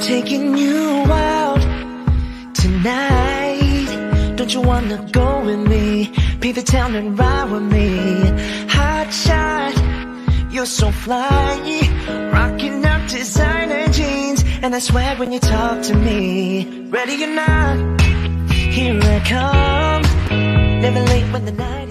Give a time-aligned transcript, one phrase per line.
[0.00, 1.60] Taking you out
[2.54, 4.36] tonight.
[4.36, 6.14] Don't you wanna go with me?
[6.40, 7.88] Be the town and ride with me.
[8.68, 9.74] Hot shot,
[10.52, 11.58] you're so fly.
[12.32, 16.88] Rocking up designer jeans and I swag when you talk to me.
[16.90, 18.00] Ready or not,
[18.50, 20.02] here I come.
[20.80, 21.87] Never late when the night.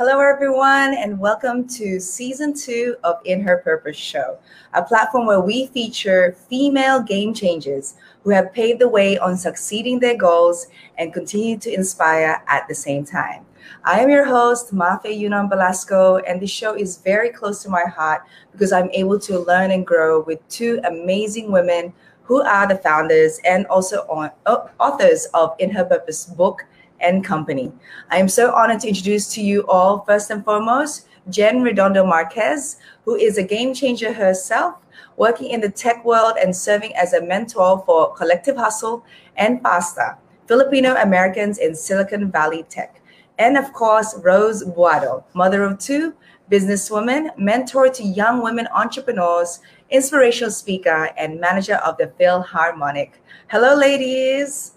[0.00, 4.38] Hello, everyone, and welcome to season two of In Her Purpose Show,
[4.72, 10.00] a platform where we feature female game changers who have paved the way on succeeding
[10.00, 13.44] their goals and continue to inspire at the same time.
[13.84, 17.84] I am your host, Mafe Yunan Velasco, and this show is very close to my
[17.84, 21.92] heart because I'm able to learn and grow with two amazing women
[22.22, 26.64] who are the founders and also on, uh, authors of In Her Purpose book
[27.00, 27.72] and company.
[28.10, 32.76] I am so honored to introduce to you all, first and foremost, Jen Redondo Marquez,
[33.04, 34.76] who is a game changer herself,
[35.16, 39.04] working in the tech world and serving as a mentor for Collective Hustle
[39.36, 40.16] and FASTA,
[40.48, 43.00] Filipino Americans in Silicon Valley Tech.
[43.38, 46.14] And of course, Rose Buado, mother of two,
[46.50, 53.22] businesswoman, mentor to young women entrepreneurs, inspirational speaker, and manager of the Philharmonic.
[53.48, 54.72] Hello, ladies.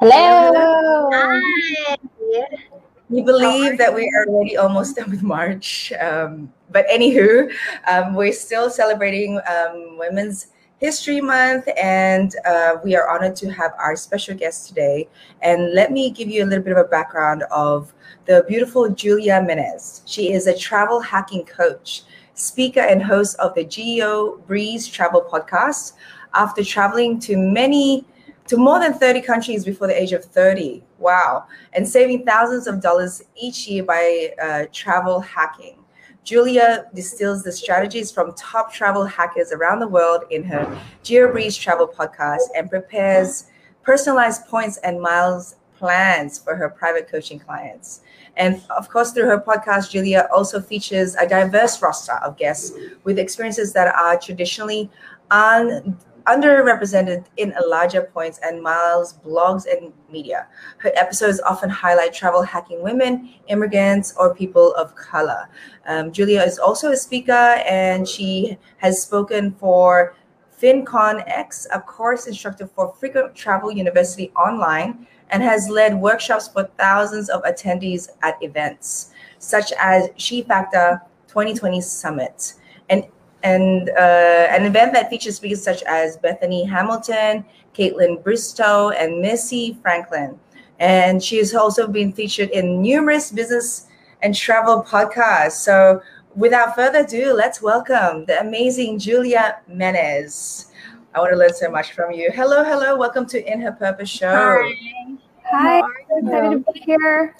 [0.00, 1.08] Hello.
[1.12, 1.40] Hi.
[3.08, 5.92] We believe that we are already almost done with March.
[6.00, 7.52] Um, but anywho,
[7.86, 13.72] um, we're still celebrating um, Women's History Month, and uh, we are honored to have
[13.78, 15.08] our special guest today.
[15.42, 17.94] And let me give you a little bit of a background of
[18.26, 20.02] the beautiful Julia Menez.
[20.06, 22.02] She is a travel hacking coach,
[22.34, 25.92] speaker, and host of the GeoBreeze Travel Podcast.
[26.34, 28.04] After traveling to many
[28.46, 30.82] to more than 30 countries before the age of 30.
[30.98, 31.46] Wow.
[31.72, 35.78] And saving thousands of dollars each year by uh, travel hacking.
[36.24, 41.86] Julia distills the strategies from top travel hackers around the world in her GeoBreeze travel
[41.86, 43.44] podcast and prepares
[43.82, 48.00] personalized points and miles plans for her private coaching clients.
[48.38, 52.72] And of course, through her podcast, Julia also features a diverse roster of guests
[53.04, 54.90] with experiences that are traditionally
[55.30, 60.46] un- underrepresented in larger points and miles blogs and media.
[60.78, 65.48] Her episodes often highlight travel hacking women, immigrants, or people of color.
[65.86, 70.14] Um, Julia is also a speaker and she has spoken for
[70.60, 76.64] FinCon X, a course instructor for Frequent Travel University Online, and has led workshops for
[76.78, 82.54] thousands of attendees at events such as She Factor 2020 Summit.
[82.88, 83.04] And
[83.44, 87.44] and uh, an event that features speakers such as Bethany Hamilton,
[87.74, 90.40] Kaitlyn Bristowe, and Missy Franklin.
[90.80, 93.86] And she has also been featured in numerous business
[94.22, 95.52] and travel podcasts.
[95.52, 96.02] So,
[96.34, 100.70] without further ado, let's welcome the amazing Julia Menez.
[101.14, 102.30] I want to learn so much from you.
[102.34, 102.96] Hello, hello.
[102.96, 104.32] Welcome to In Her Purpose Show.
[104.32, 104.74] Hi.
[105.44, 105.82] Hi.
[106.18, 107.36] Excited to be here.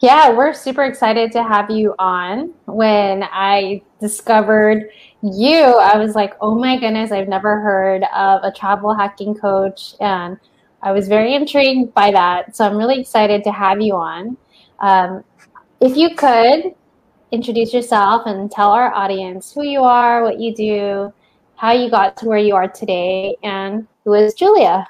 [0.00, 2.52] Yeah, we're super excited to have you on.
[2.66, 4.90] When I discovered
[5.22, 9.94] you, I was like, oh my goodness, I've never heard of a travel hacking coach.
[10.00, 10.38] And
[10.82, 12.54] I was very intrigued by that.
[12.54, 14.36] So I'm really excited to have you on.
[14.80, 15.24] Um,
[15.80, 16.74] if you could
[17.30, 21.12] introduce yourself and tell our audience who you are, what you do,
[21.56, 24.88] how you got to where you are today, and who is Julia?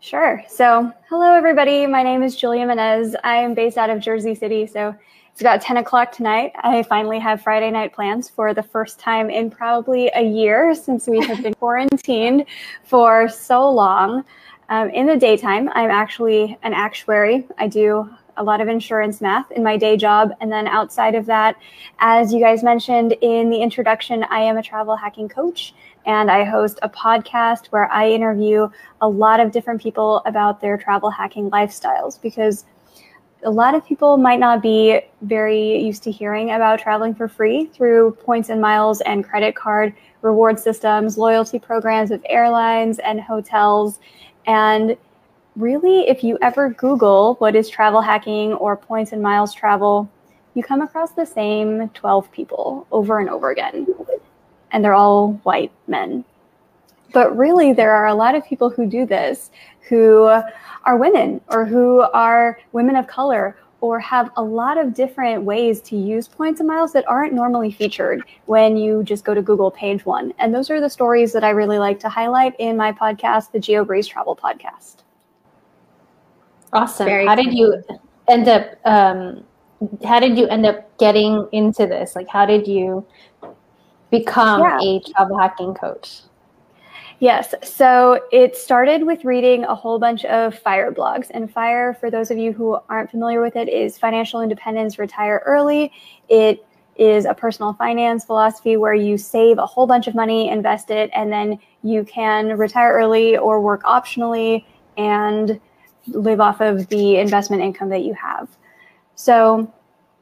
[0.00, 0.42] Sure.
[0.48, 1.86] So, hello, everybody.
[1.86, 3.14] My name is Julia Menez.
[3.24, 4.66] I am based out of Jersey City.
[4.66, 4.94] So,
[5.32, 6.52] it's about 10 o'clock tonight.
[6.62, 11.08] I finally have Friday night plans for the first time in probably a year since
[11.08, 12.44] we have been quarantined
[12.84, 14.24] for so long.
[14.68, 17.46] Um, in the daytime, I'm actually an actuary.
[17.56, 20.32] I do a lot of insurance math in my day job.
[20.40, 21.56] And then outside of that,
[21.98, 26.44] as you guys mentioned in the introduction, I am a travel hacking coach and I
[26.44, 28.68] host a podcast where I interview
[29.00, 32.64] a lot of different people about their travel hacking lifestyles because
[33.44, 37.66] a lot of people might not be very used to hearing about traveling for free
[37.66, 43.98] through points and miles and credit card reward systems, loyalty programs of airlines and hotels.
[44.46, 44.96] And
[45.56, 50.08] really, if you ever Google what is travel hacking or points and miles travel,
[50.54, 53.86] you come across the same 12 people over and over again
[54.72, 56.24] and they're all white men.
[57.12, 59.50] But really, there are a lot of people who do this
[59.88, 60.24] who
[60.84, 65.80] are women or who are women of color or have a lot of different ways
[65.80, 69.72] to use points and miles that aren't normally featured when you just go to Google
[69.72, 70.32] page one.
[70.38, 73.58] And those are the stories that I really like to highlight in my podcast, the
[73.58, 74.98] GeoBreeze Travel Podcast.
[76.72, 77.06] Awesome.
[77.06, 77.82] Very How did you
[78.28, 79.44] end up um,
[80.04, 82.14] how did you end up getting into this?
[82.14, 83.04] Like, how did you
[84.10, 84.80] become yeah.
[84.80, 86.20] a travel hacking coach?
[87.22, 87.54] Yes.
[87.62, 91.28] So it started with reading a whole bunch of FIRE blogs.
[91.30, 95.40] And FIRE, for those of you who aren't familiar with it, is Financial Independence Retire
[95.46, 95.92] Early.
[96.28, 96.66] It
[96.96, 101.10] is a personal finance philosophy where you save a whole bunch of money, invest it,
[101.14, 104.64] and then you can retire early or work optionally
[104.98, 105.60] and
[106.08, 108.48] live off of the investment income that you have.
[109.14, 109.72] So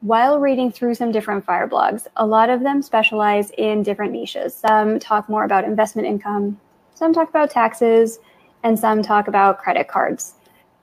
[0.02, 4.54] while reading through some different fire blogs, a lot of them specialize in different niches.
[4.54, 6.60] Some talk more about investment income,
[7.00, 8.18] some talk about taxes,
[8.62, 10.34] and some talk about credit cards.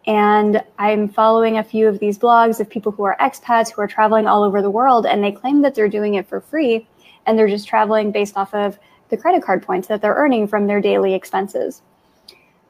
[0.08, 3.88] And I'm following a few of these blogs of people who are expats who are
[3.88, 6.88] traveling all over the world, and they claim that they're doing it for free
[7.28, 8.80] and they're just traveling based off of
[9.10, 11.84] the credit card points that they're earning from their daily expenses.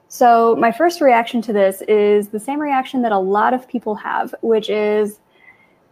[0.09, 3.95] So, my first reaction to this is the same reaction that a lot of people
[3.95, 5.21] have, which is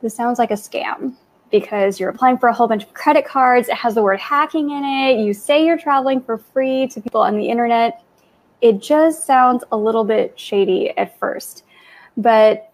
[0.02, 1.16] this sounds like a scam
[1.60, 3.70] because you're applying for a whole bunch of credit cards.
[3.70, 5.20] It has the word hacking in it.
[5.20, 8.04] You say you're traveling for free to people on the internet.
[8.62, 11.64] It just sounds a little bit shady at first.
[12.18, 12.72] But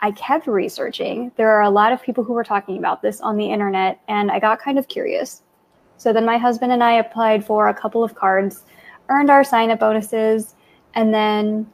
[0.00, 1.30] I kept researching.
[1.36, 4.30] There are a lot of people who were talking about this on the internet, and
[4.30, 5.42] I got kind of curious.
[5.96, 8.64] So then my husband and I applied for a couple of cards,
[9.08, 10.54] earned our sign up bonuses,
[10.94, 11.70] and then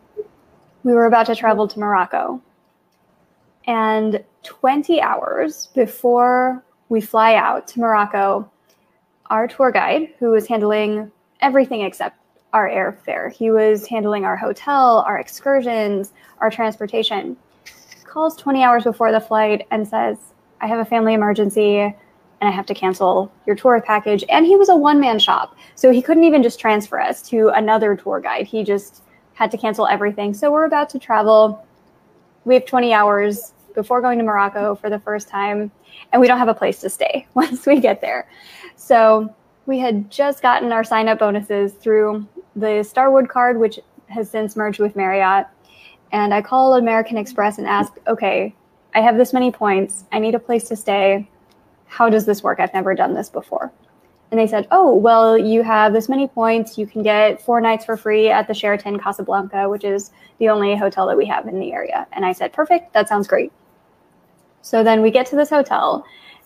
[0.85, 2.43] we were about to travel to Morocco.
[3.67, 8.51] And 20 hours before we fly out to Morocco,
[9.27, 11.11] our tour guide, who was handling
[11.41, 12.19] everything except
[12.53, 17.37] our airfare, he was handling our hotel, our excursions, our transportation,
[18.05, 20.19] calls 20 hours before the flight and says,
[20.61, 21.95] I have a family emergency and
[22.41, 24.23] I have to cancel your tour package.
[24.29, 25.57] And he was a one man shop.
[25.77, 28.47] So he couldn't even just transfer us to another tour guide.
[28.47, 29.03] He just
[29.33, 30.35] had to cancel everything.
[30.35, 31.67] So we're about to travel.
[32.45, 35.71] We have 20 hours before going to Morocco for the first time,
[36.13, 38.29] and we don't have a place to stay once we get there.
[38.77, 39.35] So
[39.67, 42.27] we had just gotten our sign up bonuses through
[42.57, 43.79] the Starwood card, which
[44.09, 45.47] has since merged with Marriott.
[46.11, 48.55] And I called American Express and asked, okay,
[48.95, 50.05] I have this many points.
[50.13, 51.29] I need a place to stay.
[51.87, 52.61] How does this work?
[52.61, 53.73] I've never done this before.
[54.31, 56.79] And they said, oh, well, you have this many points.
[56.79, 60.75] You can get four nights for free at the Sheraton Casablanca, which is the only
[60.75, 62.07] hotel that we have in the area.
[62.13, 62.95] And I said, perfect.
[62.95, 63.53] That sounds great.
[64.63, 66.05] So then we get to this hotel,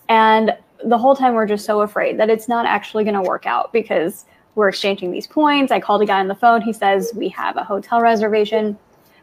[0.09, 3.45] and the whole time we're just so afraid that it's not actually going to work
[3.45, 4.25] out because
[4.55, 5.71] we're exchanging these points.
[5.71, 6.61] I called a guy on the phone.
[6.61, 8.77] He says, We have a hotel reservation.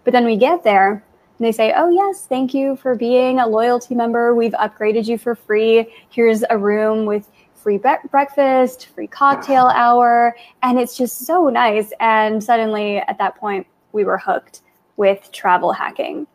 [0.04, 1.04] But then we get there
[1.38, 4.34] and they say, Oh, yes, thank you for being a loyalty member.
[4.34, 5.92] We've upgraded you for free.
[6.10, 10.36] Here's a room with free breakfast, free cocktail hour.
[10.62, 11.92] And it's just so nice.
[11.98, 14.62] And suddenly at that point, we were hooked
[14.96, 16.26] with travel hacking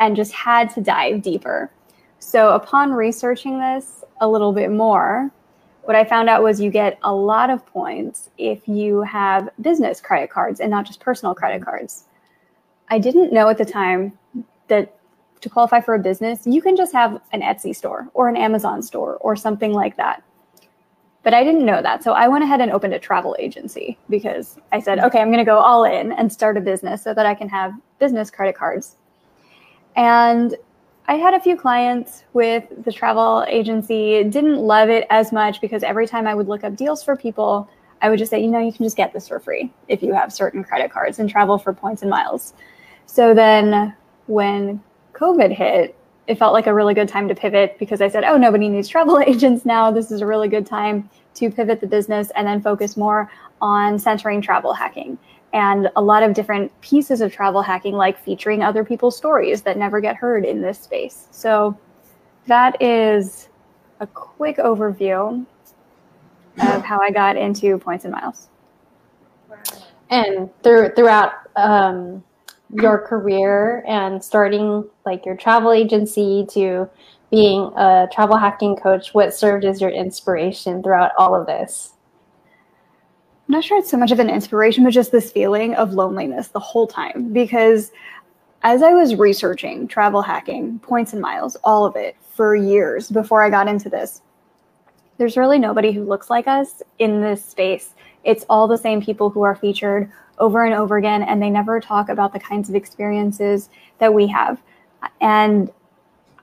[0.00, 1.70] and just had to dive deeper.
[2.18, 5.30] So, upon researching this a little bit more,
[5.88, 10.02] what I found out was you get a lot of points if you have business
[10.02, 11.70] credit cards and not just personal credit mm-hmm.
[11.70, 12.04] cards.
[12.90, 14.12] I didn't know at the time
[14.66, 14.94] that
[15.40, 18.82] to qualify for a business, you can just have an Etsy store or an Amazon
[18.82, 20.22] store or something like that.
[21.22, 22.04] But I didn't know that.
[22.04, 25.06] So I went ahead and opened a travel agency because I said, mm-hmm.
[25.06, 27.48] okay, I'm going to go all in and start a business so that I can
[27.48, 28.96] have business credit cards.
[29.96, 30.54] And
[31.08, 35.82] I had a few clients with the travel agency, didn't love it as much because
[35.82, 37.66] every time I would look up deals for people,
[38.02, 40.12] I would just say, you know, you can just get this for free if you
[40.12, 42.52] have certain credit cards and travel for points and miles.
[43.06, 43.96] So then
[44.26, 44.82] when
[45.14, 45.96] COVID hit,
[46.26, 48.86] it felt like a really good time to pivot because I said, oh, nobody needs
[48.86, 49.90] travel agents now.
[49.90, 53.30] This is a really good time to pivot the business and then focus more
[53.62, 55.16] on centering travel hacking
[55.52, 59.76] and a lot of different pieces of travel hacking, like featuring other people's stories that
[59.76, 61.28] never get heard in this space.
[61.30, 61.78] So,
[62.46, 63.48] that is
[64.00, 65.44] a quick overview
[66.60, 68.48] of how I got into points and miles.
[70.10, 72.24] And through, throughout um,
[72.72, 76.88] your career and starting like your travel agency to
[77.30, 81.92] being a travel hacking coach, what served as your inspiration throughout all of this?
[83.48, 86.48] I'm not sure it's so much of an inspiration, but just this feeling of loneliness
[86.48, 87.32] the whole time.
[87.32, 87.92] Because
[88.62, 93.42] as I was researching travel hacking, points and miles, all of it for years before
[93.42, 94.20] I got into this,
[95.16, 97.94] there's really nobody who looks like us in this space.
[98.22, 101.80] It's all the same people who are featured over and over again, and they never
[101.80, 104.60] talk about the kinds of experiences that we have.
[105.22, 105.70] And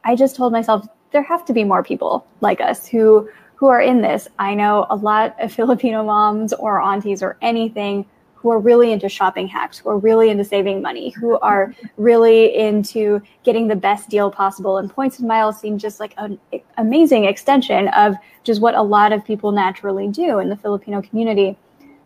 [0.04, 3.82] I just told myself there have to be more people like us who who are
[3.82, 4.28] in this.
[4.38, 8.06] I know a lot of Filipino moms or aunties or anything
[8.46, 12.56] who are really into shopping hacks, who are really into saving money, who are really
[12.56, 14.78] into getting the best deal possible.
[14.78, 16.40] And points and miles seem just like an
[16.78, 21.58] amazing extension of just what a lot of people naturally do in the Filipino community.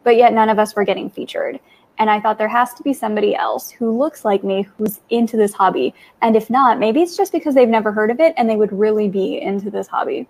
[0.05, 1.59] But yet none of us were getting featured.
[1.97, 5.35] And I thought there has to be somebody else who looks like me who's into
[5.35, 5.93] this hobby.
[6.21, 8.71] And if not, maybe it's just because they've never heard of it and they would
[8.71, 10.25] really be into this hobby.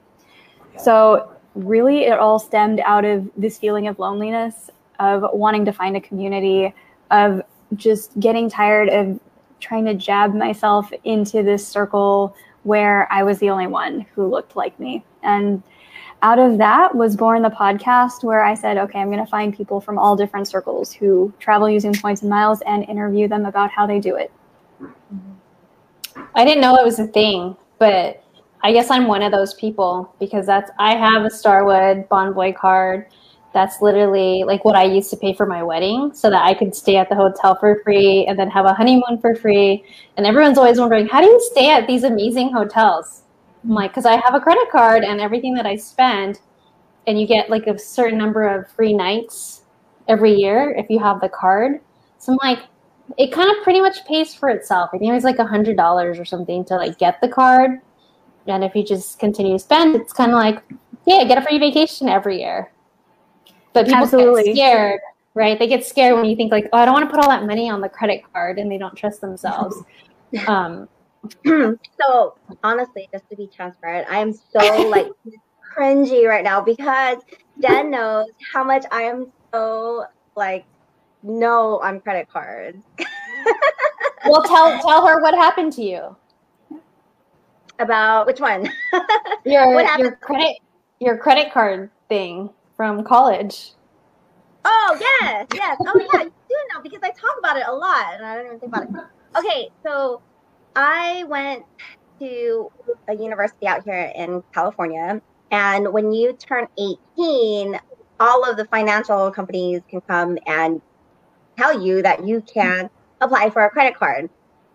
[0.80, 4.70] So, really, it all stemmed out of this feeling of loneliness,
[5.00, 6.74] of wanting to find a community,
[7.12, 7.42] of
[7.76, 9.20] just getting tired of
[9.60, 14.56] trying to jab myself into this circle where I was the only one who looked
[14.56, 15.04] like me.
[15.24, 15.62] And
[16.22, 19.56] out of that was born the podcast where I said, okay, I'm going to find
[19.56, 23.72] people from all different circles who travel using points and miles and interview them about
[23.72, 24.32] how they do it.
[26.36, 28.24] I didn't know it was a thing, but
[28.62, 33.08] I guess I'm one of those people because that's I have a Starwood Bonvoy card.
[33.54, 36.76] That's literally like what I used to pay for my wedding so that I could
[36.76, 39.84] stay at the hotel for free and then have a honeymoon for free.
[40.18, 43.24] And everyone's always wondering, how do you stay at these amazing hotels?
[43.64, 46.40] I'm like, because I have a credit card and everything that I spend,
[47.08, 49.64] and you get like a certain number of free nights
[50.08, 51.80] every year if you have the card.
[52.20, 52.68] So I'm like,
[53.18, 54.92] it kind of pretty much pays for itself.
[54.94, 57.80] I think it was like a hundred dollars or something to like get the card,
[58.50, 60.64] and if you just continue to spend, it's kind of like,
[61.06, 62.72] yeah, get a free vacation every year.
[63.74, 64.44] But people Absolutely.
[64.46, 65.00] get scared,
[65.34, 65.58] right?
[65.58, 67.46] They get scared when you think like, oh, I don't want to put all that
[67.46, 69.78] money on the credit card, and they don't trust themselves.
[70.48, 70.88] um,
[71.46, 75.08] so honestly, just to be transparent, I am so like
[75.78, 77.18] cringy right now because
[77.60, 80.66] Dan knows how much I am so like
[81.24, 82.78] no on credit cards.
[84.26, 86.16] well, tell tell her what happened to you.
[87.80, 88.70] About which one?
[89.46, 90.58] your your credit
[91.00, 93.72] your credit card thing from college.
[94.66, 95.78] Oh yes, yes.
[95.80, 98.46] Oh yeah, you do know because I talk about it a lot and I don't
[98.48, 99.38] even think about it.
[99.38, 100.22] Okay, so
[100.76, 101.64] I went
[102.20, 102.70] to
[103.08, 105.22] a university out here in California,
[105.52, 106.68] and when you turn
[107.18, 107.80] 18,
[108.20, 110.82] all of the financial companies can come and
[111.58, 112.90] tell you that you can
[113.22, 114.30] apply for a credit card.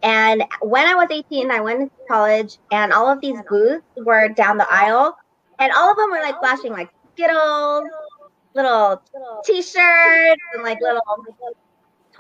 [0.05, 4.29] And when I was 18, I went to college, and all of these booths were
[4.29, 5.17] down the aisle,
[5.59, 7.89] and all of them were like flashing like Skittles,
[8.55, 9.03] little
[9.45, 11.01] T-shirts, and like little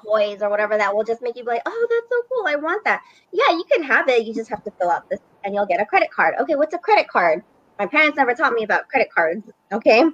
[0.04, 2.46] toys or whatever that will just make you be like, oh, that's so cool.
[2.46, 3.02] I want that.
[3.32, 4.26] Yeah, you can have it.
[4.26, 6.34] You just have to fill out this and you'll get a credit card.
[6.40, 7.42] Okay, what's a credit card?
[7.78, 9.50] My parents never taught me about credit cards.
[9.72, 10.04] Okay.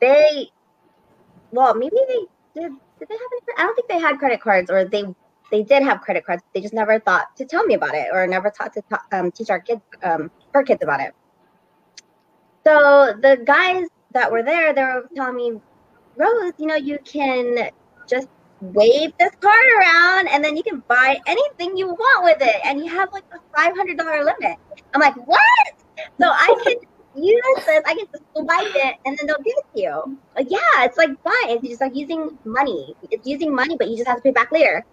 [0.00, 0.50] They,
[1.50, 2.72] well, maybe they did.
[2.98, 3.56] Did they have any?
[3.58, 5.04] I don't think they had credit cards or they
[5.50, 6.42] they did have credit cards.
[6.54, 9.30] They just never thought to tell me about it or never taught to ta- um,
[9.32, 11.12] teach our kids, um, our kids about it.
[12.66, 15.52] So the guys that were there, they were telling me,
[16.16, 17.70] Rose, you know, you can
[18.08, 18.28] just
[18.60, 22.78] wave this card around and then you can buy anything you want with it and
[22.78, 24.58] you have like a $500 limit.
[24.94, 25.40] I'm like what?
[26.20, 26.74] So i can
[27.14, 30.18] use this i can just swipe it and then they'll give it to you.
[30.36, 32.94] Like yeah it's like buying it's just like using money.
[33.10, 34.84] It's using money but you just have to pay back later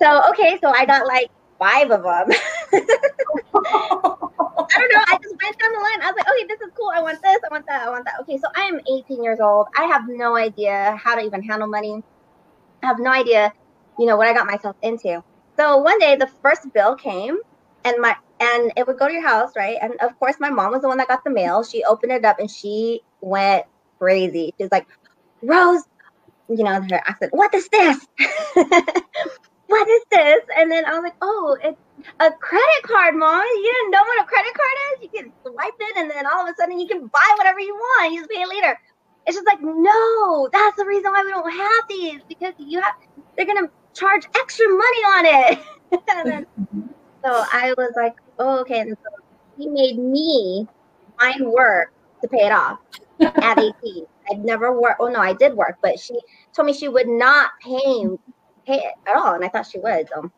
[0.00, 2.28] so okay so i got like five of them
[2.74, 2.80] i
[4.78, 6.90] don't know i just went down the line i was like okay this is cool
[6.94, 9.38] i want this i want that i want that okay so i am 18 years
[9.40, 12.00] old i have no idea how to even handle money
[12.82, 13.52] I have no idea,
[13.98, 15.22] you know, what I got myself into.
[15.58, 17.38] So one day the first bill came
[17.84, 19.78] and my and it would go to your house, right?
[19.82, 21.64] And of course my mom was the one that got the mail.
[21.64, 23.64] She opened it up and she went
[24.00, 24.54] crazy.
[24.60, 24.86] She's like,
[25.42, 25.82] Rose,
[26.48, 28.06] you know, her accent, what is this?
[29.66, 30.40] what is this?
[30.56, 31.78] And then I was like, oh, it's
[32.20, 33.42] a credit card, mom.
[33.42, 35.02] You didn't know what a credit card is?
[35.02, 37.74] You can swipe it and then all of a sudden you can buy whatever you
[37.74, 38.12] want.
[38.12, 38.78] You just pay it later.
[39.26, 42.94] It's just like, no, that's the reason why we don't have these because you have
[43.36, 45.58] they're gonna charge extra money on it.
[46.24, 46.46] then,
[47.24, 48.80] so I was like, oh, okay.
[48.80, 49.24] And so
[49.56, 50.66] he made me
[51.18, 52.80] find work to pay it off
[53.20, 53.72] at 18.
[54.30, 55.00] I'd never worked.
[55.00, 56.18] Oh no, I did work, but she
[56.54, 58.06] told me she would not pay
[58.64, 60.08] pay it at all, and I thought she would.
[60.08, 60.30] So,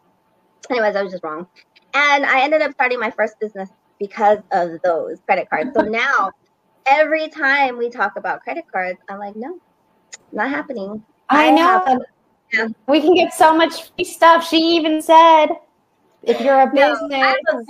[0.70, 1.46] anyways, I was just wrong.
[1.94, 5.70] And I ended up starting my first business because of those credit cards.
[5.74, 6.30] So now
[6.84, 9.58] every time we talk about credit cards, I'm like, no,
[10.32, 11.02] not happening.
[11.28, 11.82] I, I know.
[11.86, 12.00] Have,
[12.52, 12.68] yeah.
[12.86, 14.46] We can get so much free stuff.
[14.46, 15.48] She even said,
[16.22, 17.34] if you're a business.
[17.42, 17.62] No,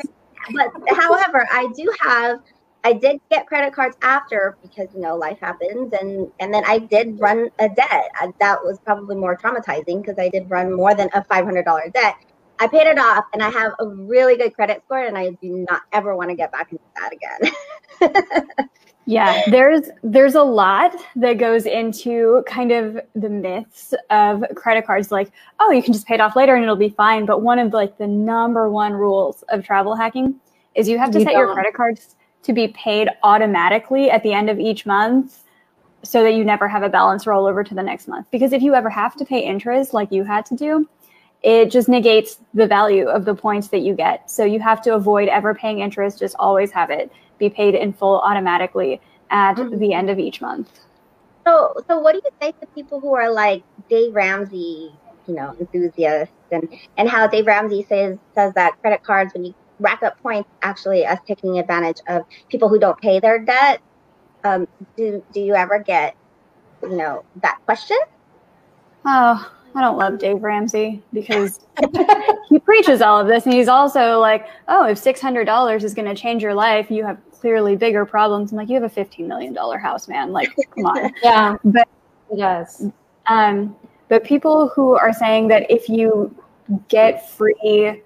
[0.54, 2.40] but however, I do have.
[2.86, 6.78] I did get credit cards after because you know life happens, and and then I
[6.78, 8.10] did run a debt.
[8.14, 11.64] I, that was probably more traumatizing because I did run more than a five hundred
[11.64, 12.14] dollar debt.
[12.60, 15.66] I paid it off, and I have a really good credit score, and I do
[15.68, 18.52] not ever want to get back into that again.
[19.08, 25.12] Yeah, there's there's a lot that goes into kind of the myths of credit cards
[25.12, 27.60] like, oh, you can just pay it off later and it'll be fine, but one
[27.60, 30.34] of like the number one rules of travel hacking
[30.74, 31.40] is you have to you set don't.
[31.40, 32.15] your credit cards
[32.46, 35.44] to be paid automatically at the end of each month
[36.02, 38.26] so that you never have a balance roll over to the next month.
[38.30, 40.88] Because if you ever have to pay interest like you had to do,
[41.42, 44.30] it just negates the value of the points that you get.
[44.30, 47.92] So you have to avoid ever paying interest, just always have it be paid in
[47.92, 49.00] full automatically
[49.30, 49.78] at mm-hmm.
[49.78, 50.80] the end of each month.
[51.44, 54.92] So, so what do you say to people who are like Dave Ramsey,
[55.26, 59.54] you know, enthusiasts, and and how Dave Ramsey says says that credit cards, when you
[59.80, 63.80] rack up points, actually as taking advantage of people who don't pay their debt.
[64.44, 66.16] Um, do do you ever get,
[66.82, 67.98] you know, that question?
[69.04, 71.60] Oh, I don't love Dave Ramsey because
[72.48, 75.94] he preaches all of this, and he's also like, "Oh, if six hundred dollars is
[75.94, 78.88] going to change your life, you have clearly bigger problems." I'm like, "You have a
[78.88, 80.32] fifteen million dollar house, man!
[80.32, 81.86] Like, come on." yeah, but
[82.34, 82.86] yes.
[83.26, 83.76] Um,
[84.08, 86.34] but people who are saying that if you
[86.88, 88.02] get free,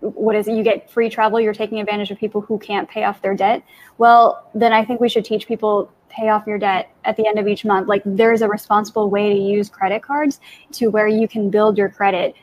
[0.00, 0.54] what is it?
[0.54, 1.40] You get free travel.
[1.40, 3.62] You're taking advantage of people who can't pay off their debt.
[3.98, 7.38] Well, then I think we should teach people pay off your debt at the end
[7.38, 7.88] of each month.
[7.88, 10.40] Like there's a responsible way to use credit cards
[10.72, 12.34] to where you can build your credit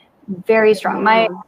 [0.46, 1.04] very strong.
[1.04, 1.42] My, my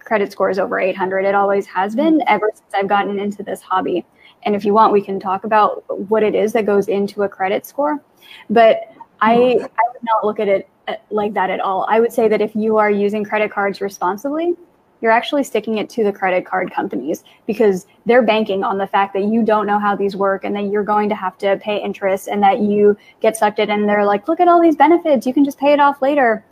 [0.00, 1.24] credit score is over 800.
[1.24, 2.24] It always has been mm.
[2.26, 4.04] ever since I've gotten into this hobby.
[4.44, 7.28] And if you want, we can talk about what it is that goes into a
[7.28, 8.02] credit score.
[8.48, 8.80] But
[9.20, 9.62] I, mm.
[9.62, 11.86] I would not look at it uh, like that at all.
[11.88, 14.54] I would say that if you are using credit cards responsibly,
[15.00, 19.14] you're actually sticking it to the credit card companies because they're banking on the fact
[19.14, 21.82] that you don't know how these work and that you're going to have to pay
[21.82, 25.26] interest and that you get sucked in and they're like, look at all these benefits.
[25.26, 26.44] You can just pay it off later.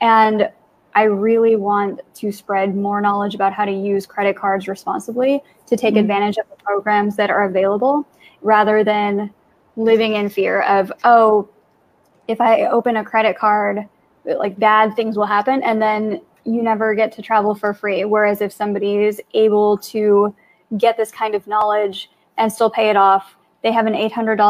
[0.00, 0.50] And
[0.94, 5.76] I really want to spread more knowledge about how to use credit cards responsibly to
[5.76, 6.00] take mm-hmm.
[6.00, 8.06] advantage of the programs that are available
[8.42, 9.32] rather than
[9.76, 11.48] living in fear of, oh,
[12.28, 13.88] if I open a credit card,
[14.24, 15.62] like bad things will happen.
[15.62, 18.04] And then you never get to travel for free.
[18.04, 20.34] Whereas if somebody is able to
[20.76, 24.40] get this kind of knowledge and still pay it off, they have an 800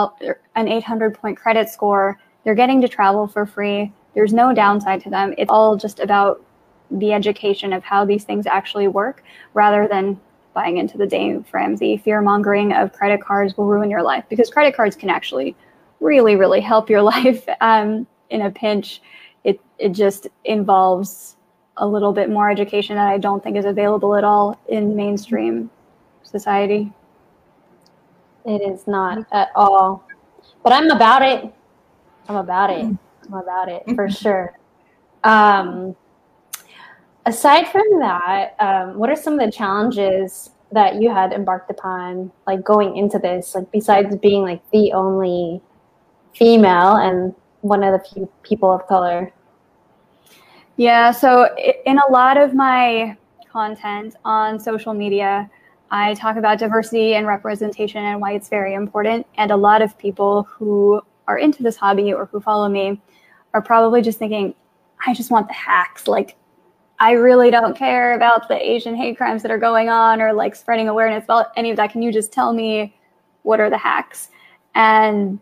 [0.56, 2.18] an 800 point credit score.
[2.42, 3.92] They're getting to travel for free.
[4.14, 5.34] There's no downside to them.
[5.38, 6.44] It's all just about
[6.90, 9.22] the education of how these things actually work
[9.54, 10.20] rather than
[10.52, 14.50] buying into the Dave Ramsey fear mongering of credit cards will ruin your life because
[14.50, 15.56] credit cards can actually
[16.00, 19.00] really, really help your life um, in a pinch.
[19.42, 21.36] It, it just involves
[21.76, 25.70] a little bit more education that I don't think is available at all in mainstream
[26.22, 26.92] society.
[28.44, 30.06] It is not at all.
[30.62, 31.52] But I'm about it.
[32.28, 32.84] I'm about it.
[32.84, 34.58] I'm about it for sure.
[35.24, 35.96] Um,
[37.26, 42.30] aside from that, um, what are some of the challenges that you had embarked upon,
[42.46, 45.62] like going into this, like besides being like the only
[46.34, 49.32] female and one of the few people of color?
[50.76, 51.54] Yeah, so
[51.86, 53.16] in a lot of my
[53.48, 55.48] content on social media,
[55.90, 59.26] I talk about diversity and representation and why it's very important.
[59.36, 63.00] And a lot of people who are into this hobby or who follow me
[63.54, 64.54] are probably just thinking,
[65.06, 66.08] I just want the hacks.
[66.08, 66.36] Like,
[66.98, 70.56] I really don't care about the Asian hate crimes that are going on or like
[70.56, 71.92] spreading awareness about any of that.
[71.92, 72.96] Can you just tell me
[73.42, 74.30] what are the hacks?
[74.74, 75.38] And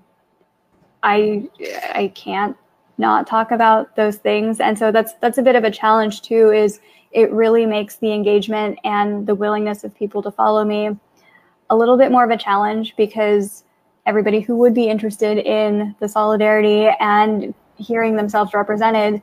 [1.02, 1.48] I
[1.94, 2.56] I can't
[3.02, 4.60] not talk about those things.
[4.60, 8.12] And so that's that's a bit of a challenge too is it really makes the
[8.12, 10.96] engagement and the willingness of people to follow me
[11.68, 13.64] a little bit more of a challenge because
[14.06, 19.22] everybody who would be interested in the solidarity and hearing themselves represented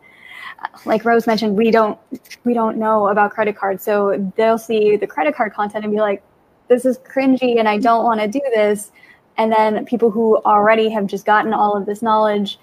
[0.85, 1.97] like rose mentioned we don't
[2.43, 3.83] we don't know about credit cards.
[3.83, 6.21] So they'll see the credit card content and be like
[6.67, 8.91] this is cringy and i don't want to do this.
[9.37, 12.59] And then people who already have just gotten all of this knowledge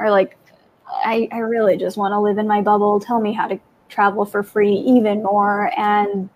[0.00, 0.36] are like,
[0.92, 3.00] I, I really just want to live in my bubble.
[3.00, 5.72] Tell me how to travel for free even more.
[5.78, 6.28] And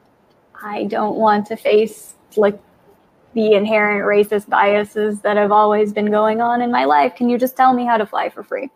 [0.62, 2.60] I don't want to face like
[3.34, 7.14] the inherent racist biases that have always been going on in my life.
[7.16, 8.70] Can you just tell me how to fly for free?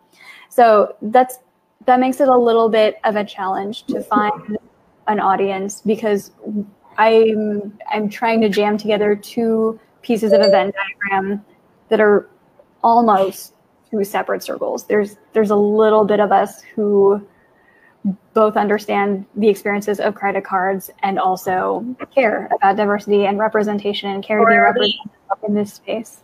[0.49, 1.39] So that's
[1.85, 4.57] that makes it a little bit of a challenge to find
[5.07, 6.31] an audience because
[6.97, 11.45] I'm I'm trying to jam together two pieces of a Venn diagram
[11.87, 12.29] that are
[12.83, 13.53] almost
[13.91, 14.85] two separate circles.
[14.85, 17.25] There's there's a little bit of us who
[18.33, 24.23] both understand the experiences of credit cards and also care about diversity and representation and
[24.23, 24.99] care to be represented
[25.47, 26.21] in this space.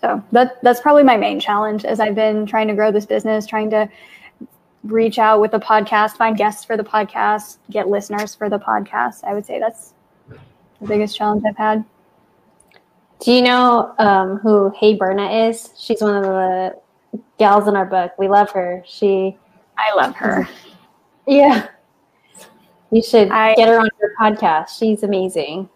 [0.00, 3.46] So that that's probably my main challenge as I've been trying to grow this business,
[3.46, 3.88] trying to
[4.84, 9.24] reach out with the podcast, find guests for the podcast, get listeners for the podcast.
[9.24, 9.94] I would say that's
[10.28, 11.84] the biggest challenge I've had.
[13.20, 15.70] Do you know um, who Hey Berna is?
[15.76, 16.78] She's one of the
[17.38, 18.12] gals in our book.
[18.18, 18.82] We love her.
[18.86, 19.36] She.
[19.76, 20.48] I love her.
[21.30, 21.68] Yeah.
[22.90, 24.78] You should I, get her on your podcast.
[24.78, 25.68] She's amazing.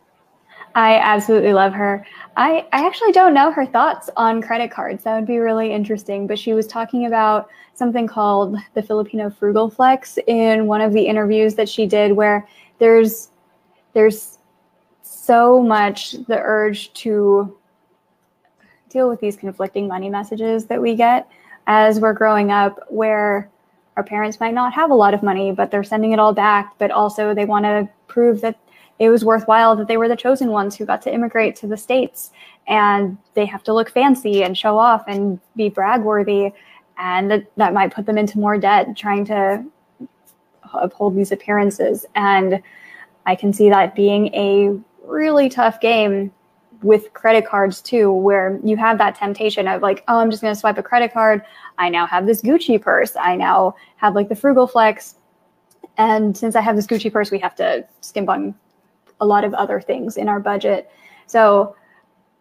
[0.74, 2.06] I absolutely love her.
[2.38, 5.04] I, I actually don't know her thoughts on credit cards.
[5.04, 6.26] That would be really interesting.
[6.26, 11.02] But she was talking about something called the Filipino Frugal Flex in one of the
[11.06, 13.28] interviews that she did, where there's
[13.92, 14.38] there's
[15.22, 17.56] so much the urge to
[18.88, 21.28] deal with these conflicting money messages that we get
[21.68, 23.48] as we're growing up, where
[23.96, 26.74] our parents might not have a lot of money, but they're sending it all back.
[26.78, 28.58] But also, they want to prove that
[28.98, 31.76] it was worthwhile that they were the chosen ones who got to immigrate to the
[31.76, 32.32] States
[32.66, 36.52] and they have to look fancy and show off and be brag worthy.
[36.98, 39.64] And that, that might put them into more debt trying to
[40.74, 42.06] uphold these appearances.
[42.16, 42.60] And
[43.24, 46.32] I can see that being a really tough game
[46.82, 50.52] with credit cards too, where you have that temptation of like, oh, I'm just going
[50.54, 51.42] to swipe a credit card.
[51.78, 53.14] I now have this Gucci purse.
[53.16, 55.16] I now have like the Frugal Flex.
[55.96, 58.54] And since I have this Gucci purse, we have to skimp on
[59.20, 60.90] a lot of other things in our budget.
[61.26, 61.76] So,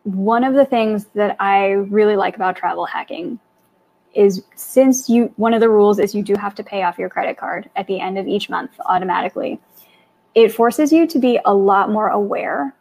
[0.04, 3.40] one of the things that I really like about travel hacking
[4.16, 7.08] is since you one of the rules is you do have to pay off your
[7.08, 9.60] credit card at the end of each month automatically.
[10.36, 12.76] It forces you to be a lot more aware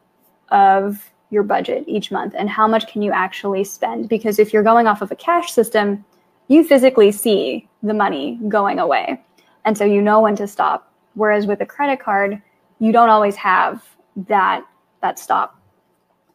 [0.51, 4.63] of your budget each month and how much can you actually spend because if you're
[4.63, 6.05] going off of a cash system,
[6.49, 9.23] you physically see the money going away.
[9.65, 10.93] And so you know when to stop.
[11.15, 12.41] Whereas with a credit card,
[12.79, 13.85] you don't always have
[14.29, 14.65] that
[15.01, 15.61] that stop.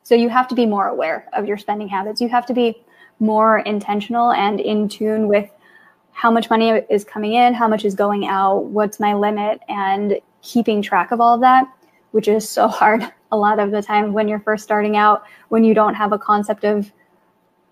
[0.03, 2.21] So you have to be more aware of your spending habits.
[2.21, 2.83] You have to be
[3.19, 5.49] more intentional and in tune with
[6.11, 10.19] how much money is coming in, how much is going out, what's my limit, and
[10.45, 11.67] keeping track of all of that,
[12.11, 15.63] which is so hard a lot of the time when you're first starting out, when
[15.63, 16.91] you don't have a concept of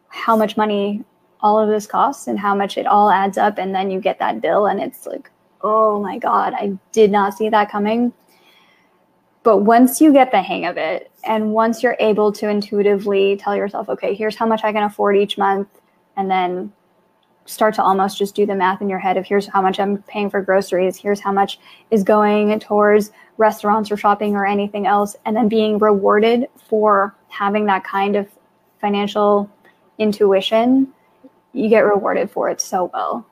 [0.09, 1.03] how much money
[1.39, 3.57] all of this costs and how much it all adds up.
[3.57, 5.29] And then you get that bill and it's like,
[5.61, 8.13] oh my God, I did not see that coming.
[9.43, 13.55] But once you get the hang of it, and once you're able to intuitively tell
[13.55, 15.67] yourself, okay, here's how much I can afford each month,
[16.15, 16.71] and then
[17.45, 20.01] start to almost just do the math in your head of here's how much I'm
[20.03, 21.59] paying for groceries, here's how much
[21.91, 27.65] is going towards restaurants or shopping or anything else, and then being rewarded for having
[27.65, 28.27] that kind of
[28.79, 29.49] financial
[29.97, 30.87] intuition,
[31.53, 33.25] you get rewarded for it so well.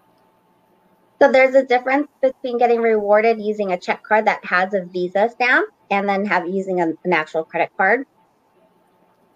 [1.21, 5.30] So there's a difference between getting rewarded using a check card that has a Visa
[5.30, 8.08] stamp and then have using a, an actual credit card.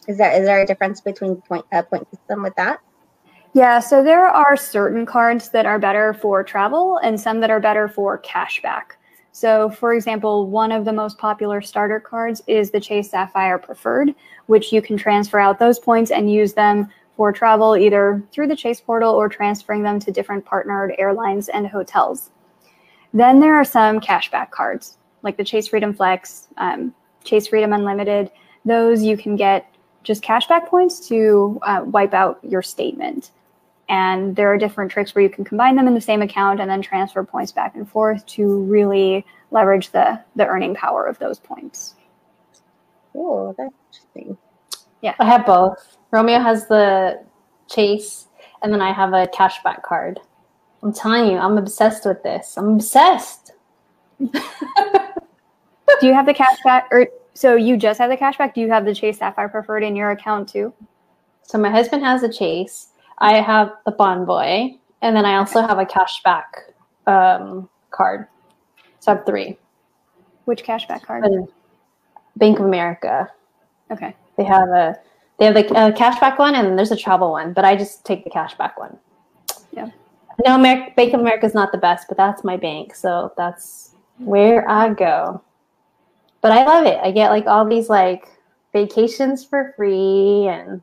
[0.08, 2.80] Is there is there a difference between point uh, point system with that?
[3.56, 7.62] Yeah, so there are certain cards that are better for travel and some that are
[7.62, 8.98] better for cashback.
[9.32, 14.14] So, for example, one of the most popular starter cards is the Chase Sapphire Preferred,
[14.48, 18.58] which you can transfer out those points and use them for travel either through the
[18.58, 22.32] Chase portal or transferring them to different partnered airlines and hotels.
[23.14, 28.32] Then there are some cashback cards like the Chase Freedom Flex, um, Chase Freedom Unlimited.
[28.66, 33.32] Those you can get just cashback points to uh, wipe out your statement.
[33.88, 36.70] And there are different tricks where you can combine them in the same account and
[36.70, 41.40] then transfer points back and forth to really leverage the, the earning power of those
[41.40, 41.96] points.
[43.16, 44.38] Oh, that's interesting.
[45.02, 45.16] Yeah.
[45.20, 45.98] I have both.
[46.12, 47.24] Romeo has the
[47.70, 48.28] Chase,
[48.62, 50.20] and then I have a cashback card.
[50.82, 52.58] I'm telling you, I'm obsessed with this.
[52.58, 53.54] I'm obsessed.
[54.20, 54.32] Do
[56.02, 58.54] you have the cashback, or so you just have the cashback?
[58.54, 60.74] Do you have the Chase Sapphire Preferred in your account too?
[61.44, 62.90] So my husband has a Chase.
[63.20, 66.44] I have the Bonvoy, and then I also have a cashback
[67.08, 68.28] um, card.
[69.00, 69.58] So I have three.
[70.46, 71.24] Which cashback card?
[72.36, 73.32] Bank of America.
[73.92, 74.16] Okay.
[74.38, 75.00] They have a
[75.38, 78.24] they have the uh, cashback one, and there's a travel one, but I just take
[78.24, 78.98] the cashback one.
[79.72, 79.90] Yeah.
[80.46, 84.70] No, Bank of America is not the best, but that's my bank, so that's where
[84.70, 85.42] I go.
[86.42, 87.00] But I love it.
[87.02, 88.28] I get like all these like
[88.74, 90.82] vacations for free, and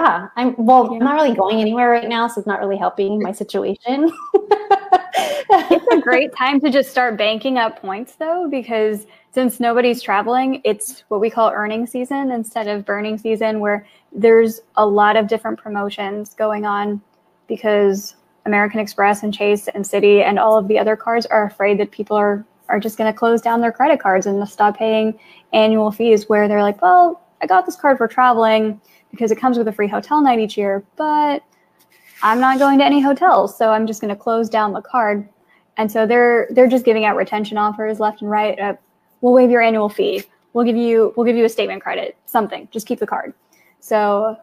[0.00, 0.88] yeah, I'm well.
[0.90, 0.98] Yeah.
[0.98, 4.10] I'm not really going anywhere right now, so it's not really helping my situation.
[4.34, 10.60] it's a great time to just start banking up points though, because since nobody's traveling,
[10.64, 15.28] it's what we call earning season instead of burning season, where there's a lot of
[15.28, 17.00] different promotions going on
[17.46, 21.78] because American Express and Chase and Citi and all of the other cards are afraid
[21.78, 25.18] that people are are just going to close down their credit cards and stop paying
[25.52, 28.80] annual fees where they're like, well, I got this card for traveling
[29.10, 31.42] because it comes with a free hotel night each year, but
[32.22, 35.28] I'm not going to any hotels, so I'm just going to close down the card.
[35.76, 38.58] And so they're they're just giving out retention offers left and right.
[38.58, 38.74] Uh,
[39.20, 40.24] we'll waive your annual fee.
[40.52, 42.68] we'll give you we'll give you a statement credit, something.
[42.70, 43.32] Just keep the card.
[43.80, 44.36] So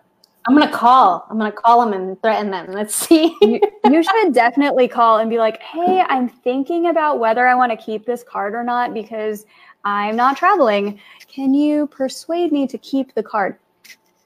[0.48, 1.28] I'm gonna call.
[1.30, 2.72] I'm gonna call them and threaten them.
[2.72, 3.36] Let's see.
[3.42, 7.72] you, you should definitely call and be like, "Hey, I'm thinking about whether I want
[7.72, 9.46] to keep this card or not because
[9.84, 11.00] I'm not traveling.
[11.28, 13.58] Can you persuade me to keep the card?"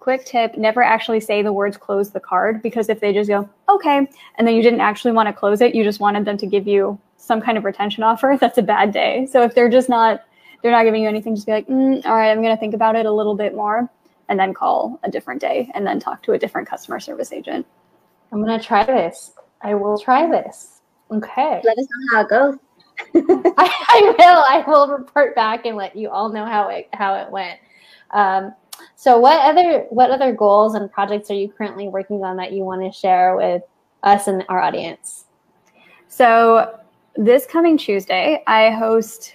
[0.02, 3.50] Quick tip: never actually say the words "close the card" because if they just go
[3.70, 6.46] "okay" and then you didn't actually want to close it, you just wanted them to
[6.46, 8.38] give you some kind of retention offer.
[8.42, 9.28] That's a bad day.
[9.32, 10.26] So if they're just not
[10.62, 12.98] they're not giving you anything, just be like, mm, "All right, I'm gonna think about
[12.98, 13.90] it a little bit more."
[14.32, 17.68] and then call a different day and then talk to a different customer service agent.
[18.32, 19.34] I'm going to try this.
[19.62, 20.80] I will try this.
[21.12, 21.62] Okay.
[21.66, 22.56] Let us know how it goes.
[23.58, 24.44] I, I, will.
[24.48, 27.60] I will report back and let you all know how it how it went.
[28.12, 28.54] Um,
[29.02, 32.64] so, what other what other goals and projects are you currently working on that you
[32.64, 33.64] want to share with
[34.04, 35.26] us and our audience?
[36.08, 36.78] So,
[37.16, 39.34] this coming Tuesday, I host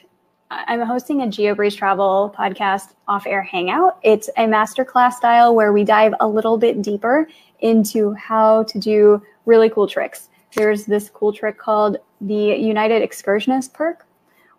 [0.52, 3.98] I'm hosting a GeoBreeze Travel podcast off air hangout.
[4.04, 7.26] It's a masterclass style where we dive a little bit deeper
[7.58, 10.28] into how to do really cool tricks.
[10.54, 14.06] There's this cool trick called the United Excursionist perk,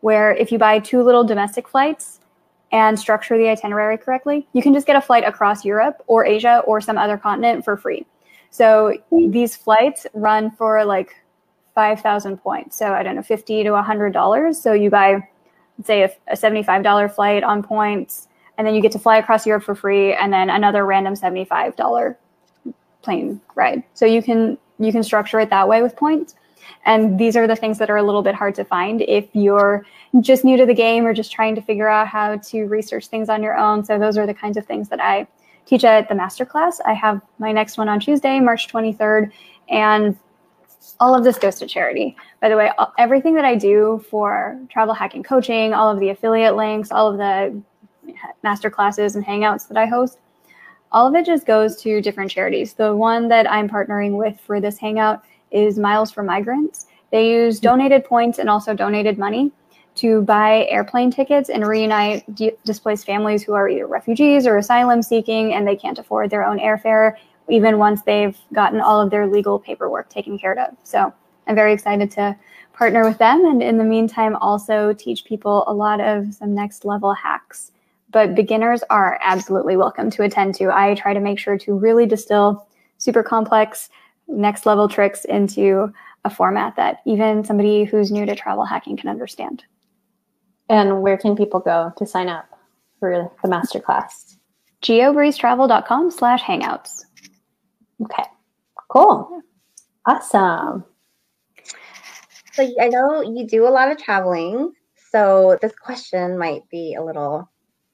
[0.02, 2.20] where if you buy two little domestic flights
[2.72, 6.62] and structure the itinerary correctly, you can just get a flight across Europe or Asia
[6.66, 8.06] or some other continent for free.
[8.50, 11.16] So these flights run for like
[11.76, 12.78] 5,000 points.
[12.78, 14.56] So I don't know, 50 to $100.
[14.56, 15.28] So you buy
[15.84, 18.28] say a, a $75 flight on points,
[18.58, 22.16] and then you get to fly across Europe for free, and then another random $75
[23.04, 23.84] plane ride.
[23.94, 26.36] So you can you can structure it that way with points.
[26.86, 29.86] And these are the things that are a little bit hard to find if you're
[30.22, 33.30] just new to the game or just trying to figure out how to research things
[33.30, 33.84] on your own.
[33.84, 35.28] So those are the kinds of things that I
[35.66, 36.80] teach at the masterclass.
[36.86, 39.32] I have my next one on Tuesday, March 23rd,
[39.70, 40.18] and
[41.00, 42.16] all of this goes to charity.
[42.42, 46.56] By the way, everything that I do for travel hacking coaching, all of the affiliate
[46.56, 47.62] links, all of the
[48.44, 50.20] master classes and hangouts that I host,
[50.92, 52.74] all of it just goes to different charities.
[52.74, 56.88] The one that I'm partnering with for this hangout is Miles for Migrants.
[57.12, 57.64] They use hmm.
[57.64, 59.52] donated points and also donated money
[59.96, 65.02] to buy airplane tickets and reunite d- displaced families who are either refugees or asylum
[65.02, 67.16] seeking and they can't afford their own airfare
[67.50, 70.76] even once they've gotten all of their legal paperwork taken care of.
[70.84, 71.12] So
[71.48, 72.36] I'm very excited to
[72.74, 76.86] partner with them and in the meantime also teach people a lot of some next
[76.86, 77.72] level hacks.
[78.12, 80.70] But beginners are absolutely welcome to attend to.
[80.72, 83.90] I try to make sure to really distill super complex
[84.28, 85.92] next level tricks into
[86.26, 89.64] a format that even somebody who's new to travel hacking can understand.
[90.70, 92.50] And where can people go to sign up
[93.00, 94.38] for the masterclass?
[94.84, 97.06] geobreezetravel.com slash hangouts.
[98.02, 98.24] Okay,
[98.90, 99.42] cool.
[100.06, 100.86] Awesome.
[102.54, 104.74] So I know you do a lot of traveling.
[105.12, 107.50] So this question might be a little,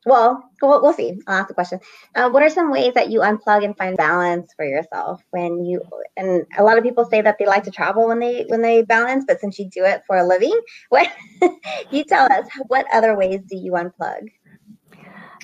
[0.06, 1.20] well, we'll, we'll see.
[1.28, 1.80] I'll ask the question.
[2.16, 5.82] Uh, what are some ways that you unplug and find balance for yourself when you?
[6.18, 8.84] And a lot of people say that they like to travel when they when they
[8.84, 11.10] balance, but since you do it for a living, what
[11.92, 12.48] you tell us?
[12.68, 14.30] What other ways do you unplug?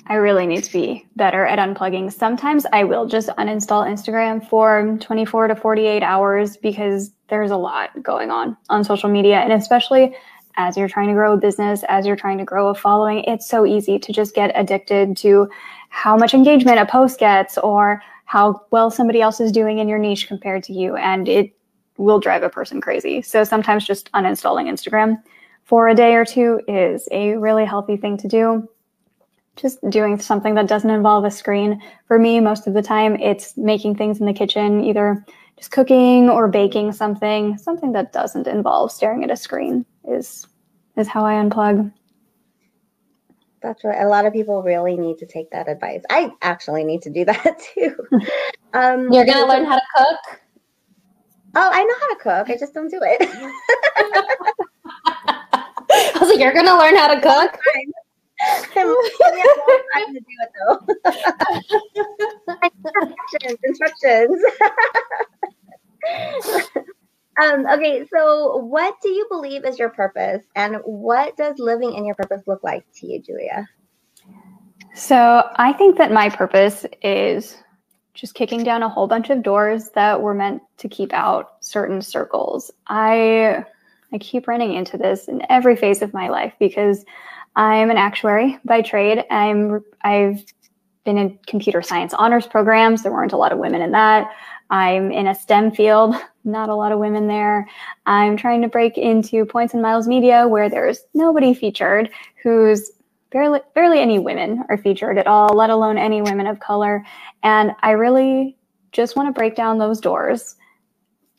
[0.06, 2.12] I really need to be better at unplugging.
[2.12, 7.90] Sometimes I will just uninstall Instagram for 24 to 48 hours because there's a lot
[8.02, 9.36] going on on social media.
[9.36, 10.16] And especially
[10.56, 13.48] as you're trying to grow a business, as you're trying to grow a following, it's
[13.48, 15.48] so easy to just get addicted to
[15.88, 19.98] how much engagement a post gets or how well somebody else is doing in your
[19.98, 20.96] niche compared to you.
[20.96, 21.52] And it
[21.96, 23.22] will drive a person crazy.
[23.22, 25.22] So sometimes just uninstalling Instagram
[25.64, 28.68] for a day or two is a really healthy thing to do
[29.56, 31.82] just doing something that doesn't involve a screen.
[32.06, 35.24] For me, most of the time, it's making things in the kitchen, either
[35.60, 37.58] just cooking or baking something.
[37.58, 40.46] Something that doesn't involve staring at a screen is
[40.96, 41.92] is how I unplug.
[43.60, 44.00] That's right.
[44.00, 46.02] A lot of people really need to take that advice.
[46.08, 47.94] I actually need to do that too.
[48.72, 50.40] Um, You're gonna learn how to cook.
[51.56, 52.50] Oh, I know how to cook.
[52.54, 53.20] I just don't do it.
[55.90, 57.58] I was like, "You're gonna learn how to cook."
[60.06, 60.78] To do it though.
[63.34, 64.42] instructions, instructions.
[67.42, 72.04] um, okay, so what do you believe is your purpose, and what does living in
[72.04, 73.68] your purpose look like to you, Julia?
[74.94, 77.56] So I think that my purpose is
[78.14, 82.02] just kicking down a whole bunch of doors that were meant to keep out certain
[82.02, 82.70] circles.
[82.88, 83.64] I
[84.12, 87.04] I keep running into this in every phase of my life because
[87.60, 89.22] I'm an actuary by trade.
[89.30, 90.42] I'm I've
[91.04, 93.02] been in computer science honors programs.
[93.02, 94.30] There weren't a lot of women in that.
[94.70, 97.68] I'm in a STEM field, not a lot of women there.
[98.06, 102.08] I'm trying to break into points and miles media where there's nobody featured
[102.42, 102.92] who's
[103.30, 107.04] barely barely any women are featured at all, let alone any women of color.
[107.42, 108.56] And I really
[108.92, 110.56] just want to break down those doors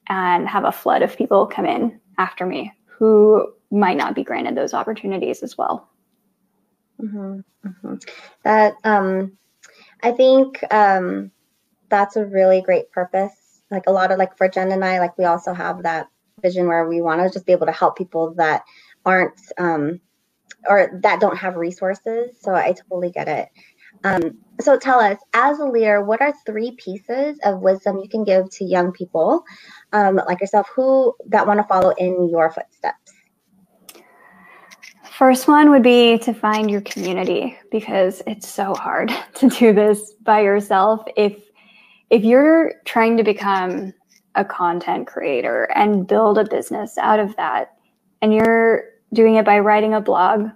[0.07, 4.53] and have a flood of people come in after me who might not be granted
[4.53, 5.87] those opportunities as well.
[7.01, 7.95] Mm-hmm, mm-hmm.
[8.43, 9.37] That um,
[10.03, 11.31] I think um,
[11.89, 13.61] that's a really great purpose.
[13.69, 16.07] Like a lot of like for Jen and I, like we also have that
[16.41, 18.63] vision where we want to just be able to help people that
[19.05, 19.99] aren't um,
[20.67, 22.37] or that don't have resources.
[22.39, 23.49] So I totally get it.
[24.03, 28.23] Um, so tell us, as a leader, what are three pieces of wisdom you can
[28.23, 29.43] give to young people
[29.93, 33.10] um, like yourself who that want to follow in your footsteps?
[35.21, 40.13] First one would be to find your community because it's so hard to do this
[40.23, 41.05] by yourself.
[41.15, 41.37] If
[42.09, 43.93] if you're trying to become
[44.33, 47.77] a content creator and build a business out of that
[48.23, 50.49] and you're doing it by writing a blog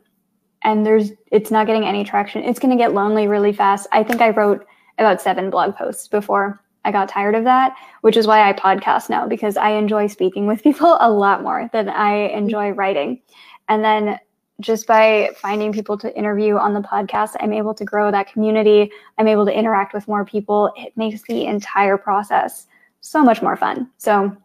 [0.64, 4.02] and there's it's not getting any traction it's going to get lonely really fast i
[4.02, 4.66] think i wrote
[4.98, 9.10] about seven blog posts before i got tired of that which is why i podcast
[9.10, 13.22] now because i enjoy speaking with people a lot more than i enjoy writing
[13.68, 14.18] and then
[14.62, 18.90] just by finding people to interview on the podcast i'm able to grow that community
[19.18, 22.68] i'm able to interact with more people it makes the entire process
[23.06, 23.90] so much more fun.
[23.98, 24.36] So,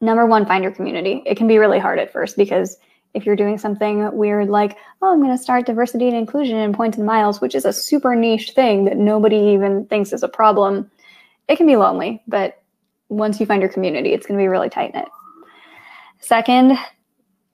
[0.00, 1.22] number one, find your community.
[1.24, 2.76] It can be really hard at first because
[3.14, 6.74] if you're doing something weird like, oh, I'm going to start diversity and inclusion in
[6.74, 10.28] points and miles, which is a super niche thing that nobody even thinks is a
[10.28, 10.90] problem,
[11.48, 12.22] it can be lonely.
[12.26, 12.60] But
[13.08, 15.08] once you find your community, it's going to be really tight knit.
[16.18, 16.76] Second,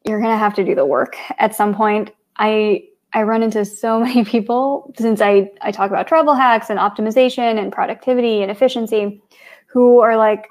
[0.04, 2.10] you're going to have to do the work at some point.
[2.36, 6.78] I I run into so many people since I, I talk about travel hacks and
[6.78, 9.22] optimization and productivity and efficiency
[9.66, 10.46] who are like,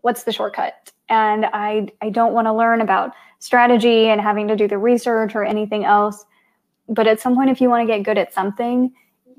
[0.00, 0.90] what's the shortcut?
[1.08, 5.34] And I, I don't want to learn about strategy and having to do the research
[5.34, 6.24] or anything else.
[6.88, 8.92] But at some point, if you want to get good at something,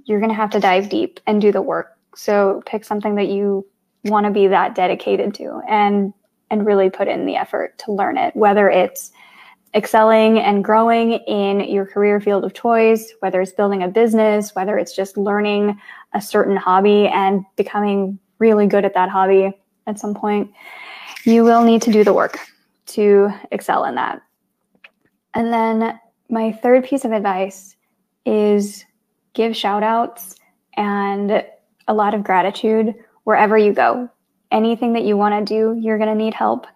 [0.05, 1.97] you're going to have to dive deep and do the work.
[2.15, 3.65] So pick something that you
[4.05, 6.13] want to be that dedicated to and
[6.51, 9.11] and really put in the effort to learn it, whether it's
[9.75, 14.77] excelling and growing in your career field of choice, whether it's building a business, whether
[14.77, 15.79] it's just learning
[16.13, 19.51] a certain hobby and becoming really good at that hobby
[19.87, 20.51] at some point,
[21.23, 22.39] you will need to do the work
[22.85, 24.21] to excel in that.
[25.33, 27.75] And then my third piece of advice
[28.25, 28.85] is
[29.33, 30.35] give shout outs
[30.77, 31.43] and
[31.87, 34.09] a lot of gratitude wherever you go.
[34.51, 36.67] Anything that you want to do, you're going to need help.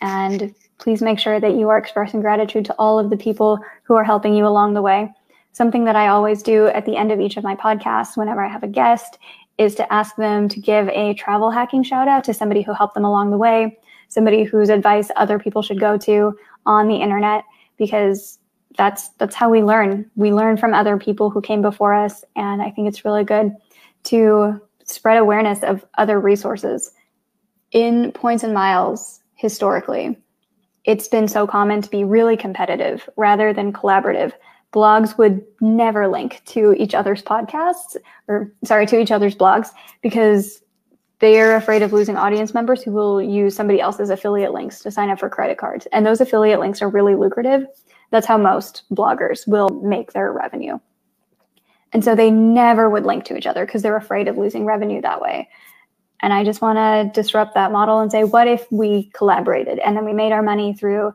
[0.00, 3.94] And please make sure that you are expressing gratitude to all of the people who
[3.94, 5.10] are helping you along the way.
[5.52, 8.52] Something that I always do at the end of each of my podcasts, whenever I
[8.52, 9.18] have a guest,
[9.56, 12.92] is to ask them to give a travel hacking shout out to somebody who helped
[12.92, 17.44] them along the way, somebody whose advice other people should go to on the internet,
[17.78, 18.38] because
[18.76, 20.10] that's that's how we learn.
[20.16, 23.54] We learn from other people who came before us, and I think it's really good
[24.04, 26.92] to spread awareness of other resources.
[27.70, 30.18] In points and miles, historically,
[30.84, 34.32] it's been so common to be really competitive rather than collaborative.
[34.72, 37.96] Blogs would never link to each other's podcasts
[38.28, 39.68] or sorry to each other's blogs
[40.02, 40.62] because
[41.20, 45.10] they're afraid of losing audience members who will use somebody else's affiliate links to sign
[45.10, 45.86] up for credit cards.
[45.92, 47.66] And those affiliate links are really lucrative.
[48.10, 50.78] That's how most bloggers will make their revenue.
[51.92, 55.00] And so they never would link to each other because they're afraid of losing revenue
[55.00, 55.48] that way
[56.20, 59.96] and i just want to disrupt that model and say what if we collaborated and
[59.96, 61.12] then we made our money through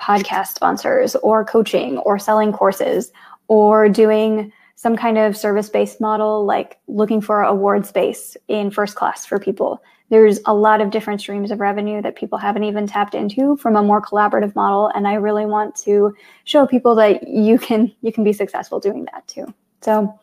[0.00, 3.12] podcast sponsors or coaching or selling courses
[3.48, 8.96] or doing some kind of service based model like looking for award space in first
[8.96, 9.82] class for people.
[10.08, 13.76] There's a lot of different streams of revenue that people haven't even tapped into from
[13.76, 18.10] a more collaborative model and I really want to show people that you can you
[18.10, 19.52] can be successful doing that too.
[19.82, 20.18] So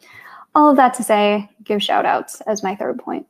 [0.55, 3.27] all of that to say, give shout outs as my third point.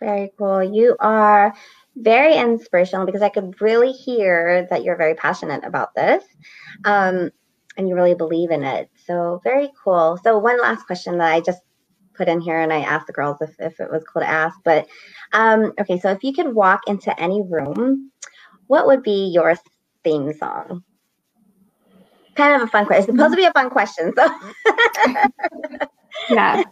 [0.00, 0.62] Very cool.
[0.62, 1.54] You are
[1.96, 6.24] very inspirational because I could really hear that you're very passionate about this
[6.84, 7.30] um,
[7.76, 8.90] and you really believe in it.
[9.06, 10.18] So, very cool.
[10.22, 11.60] So, one last question that I just
[12.14, 14.58] put in here and I asked the girls if, if it was cool to ask.
[14.64, 14.86] But
[15.32, 18.10] um, okay, so if you could walk into any room,
[18.66, 19.56] what would be your
[20.04, 20.84] theme song?
[22.34, 23.10] Kind of a fun question.
[23.10, 24.12] It's supposed to be a fun question.
[24.16, 24.28] So,
[26.30, 26.62] yeah.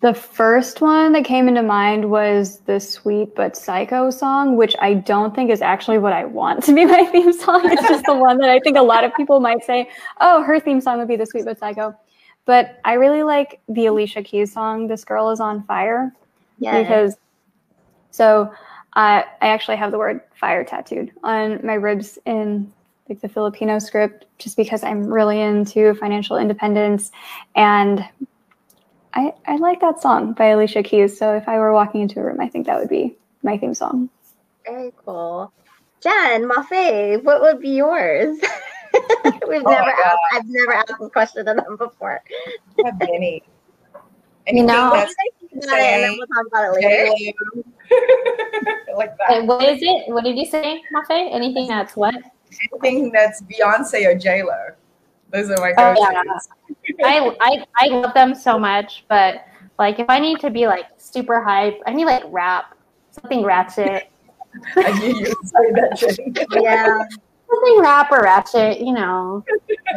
[0.00, 4.94] The first one that came into mind was the Sweet But Psycho song, which I
[4.94, 7.60] don't think is actually what I want to be my theme song.
[7.64, 9.90] It's just the one that I think a lot of people might say,
[10.20, 11.94] oh, her theme song would be the Sweet But Psycho.
[12.46, 16.14] But I really like the Alicia Keys song, This Girl Is on Fire.
[16.58, 16.80] Yeah.
[16.80, 17.16] Because,
[18.10, 18.50] so
[18.94, 22.72] I, I actually have the word fire tattooed on my ribs in
[23.10, 27.10] like the Filipino script, just because I'm really into financial independence.
[27.54, 28.08] And
[29.14, 31.18] I, I like that song by Alicia Keys.
[31.18, 33.74] So if I were walking into a room, I think that would be my theme
[33.74, 34.08] song.
[34.64, 35.52] Very cool.
[36.00, 38.38] Jen, Mafe, what would be yours?
[39.48, 42.22] We've oh never asked, I've never asked this question to them before.
[42.84, 43.42] Have any?
[44.52, 45.06] You know, and
[46.02, 47.34] then we'll talk about it later.
[48.96, 49.44] like that.
[49.46, 50.08] what is it?
[50.12, 51.32] What did you say, Mafe?
[51.32, 52.16] Anything that's what?
[52.82, 54.70] Anything that's Beyonce or J Lo.
[55.32, 57.04] Those are my go oh, yeah.
[57.04, 59.44] I, I I love them so much, but
[59.78, 62.76] like if I need to be like super hype, I need like rap,
[63.10, 64.10] something ratchet.
[64.76, 66.62] I knew you would say that, Jen.
[66.62, 67.02] yeah.
[67.48, 69.44] Something rap or ratchet, you know.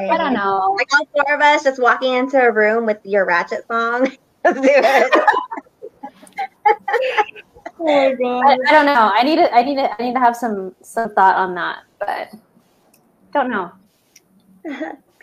[0.10, 0.76] I don't know.
[0.78, 4.12] Like all four of us just walking into a room with your ratchet song.
[4.44, 5.14] Let's do it.
[7.80, 8.46] oh god.
[8.46, 9.12] I, I, don't know.
[9.14, 11.84] I need to I need to I need to have some some thought on that,
[12.00, 12.34] but
[13.34, 13.72] don't know.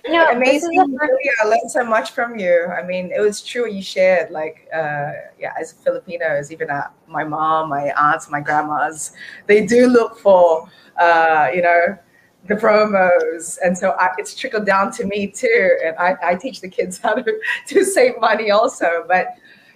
[0.09, 0.73] Know, amazing.
[0.73, 2.67] Julia, I learned so much from you.
[2.67, 4.31] I mean, it was true you shared.
[4.31, 9.13] Like, uh, yeah, as Filipinos, even uh, my mom, my aunts, my grandmas,
[9.47, 11.99] they do look for, uh, you know,
[12.47, 15.79] the promos, and so I, it's trickled down to me too.
[15.85, 19.05] And I, I teach the kids how to to save money also.
[19.07, 19.29] But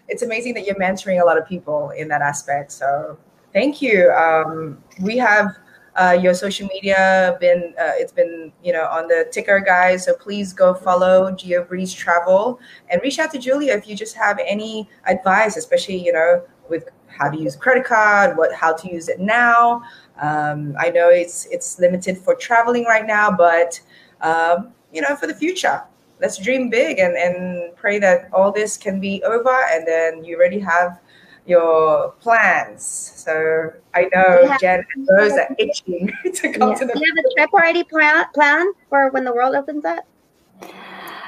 [0.08, 2.72] it's amazing that you're mentoring a lot of people in that aspect.
[2.72, 3.18] So
[3.52, 4.10] thank you.
[4.12, 5.56] Um, we have
[5.96, 10.04] uh, your social media been uh, it's been you know on the ticker guys.
[10.04, 12.58] So please go follow GeoBreeze Travel
[12.90, 16.88] and reach out to Julia if you just have any advice especially you know with
[17.06, 19.82] how to use credit card what how to use it now.
[20.20, 23.80] Um, I know it's it's limited for traveling right now but
[24.20, 25.82] um, you know for the future
[26.20, 30.36] let's dream big and, and pray that all this can be over and then you
[30.36, 31.00] already have
[31.46, 32.84] your plans.
[32.84, 36.74] So I know have, Jen and Rose are itching to come yeah.
[36.76, 36.92] to the.
[36.92, 40.04] Do you have a trip already plan plan for when the world opens up?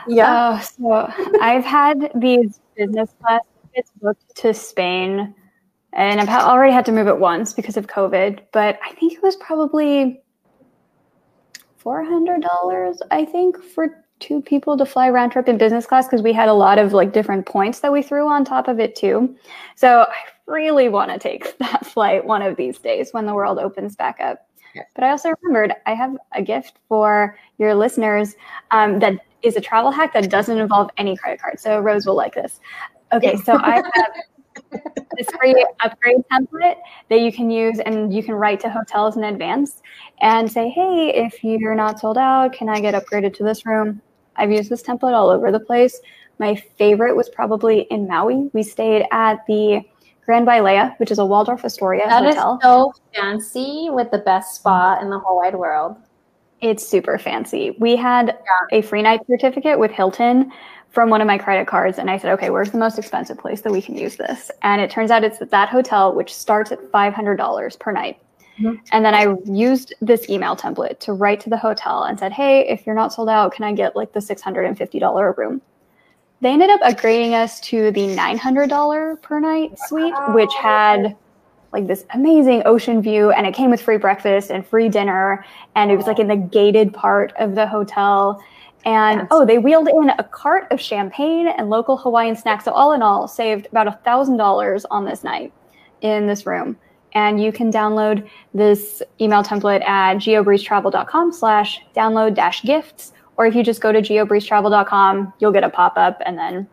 [0.09, 0.33] Yeah.
[0.33, 5.35] Uh, so I've had these business class tickets booked to Spain,
[5.93, 8.41] and I've already had to move it once because of COVID.
[8.53, 10.23] But I think it was probably
[11.77, 13.01] four hundred dollars.
[13.11, 16.49] I think for two people to fly round trip in business class because we had
[16.49, 19.37] a lot of like different points that we threw on top of it too.
[19.75, 23.59] So I really want to take that flight one of these days when the world
[23.59, 24.47] opens back up.
[24.95, 28.35] But I also remembered I have a gift for your listeners
[28.71, 31.59] um, that is a travel hack that doesn't involve any credit card.
[31.61, 32.61] So Rose will like this.
[33.13, 33.85] Okay, so I have
[35.17, 36.77] this free upgrade template
[37.09, 39.83] that you can use and you can write to hotels in advance
[40.21, 44.03] and say, hey, if you're not sold out, can I get upgraded to this room?
[44.39, 46.01] I've used this template all over the place.
[46.39, 48.51] My favorite was probably in Maui.
[48.53, 49.83] We stayed at the
[50.25, 52.59] Grand Wailea, which is a Waldorf Astoria that hotel.
[52.61, 55.97] That is so fancy with the best spa in the whole wide world.
[56.61, 57.77] It's super fancy.
[57.79, 58.79] We had yeah.
[58.79, 60.53] a free night certificate with Hilton
[60.91, 63.61] from one of my credit cards, and I said, okay, where's the most expensive place
[63.61, 64.51] that we can use this?
[64.63, 68.19] And it turns out it's at that hotel, which starts at $500 per night.
[68.59, 68.75] Mm-hmm.
[68.93, 72.67] And then I used this email template to write to the hotel and said, Hey,
[72.69, 75.61] if you're not sold out, can I get like the $650 a room?
[76.41, 81.17] They ended up upgrading us to the $900 per night suite, which had
[81.73, 85.45] like this amazing ocean view and it came with free breakfast and free dinner.
[85.75, 88.43] And it was like in the gated part of the hotel.
[88.85, 92.65] And oh, they wheeled in a cart of champagne and local Hawaiian snacks.
[92.65, 95.53] So all in all, saved about a thousand dollars on this night
[96.03, 96.77] in this room
[97.17, 103.15] and you can download this email template at geobreezetravel.com slash download dash gifts.
[103.39, 106.69] Or if you just go to geobreezetravel.com you'll get a pop-up and then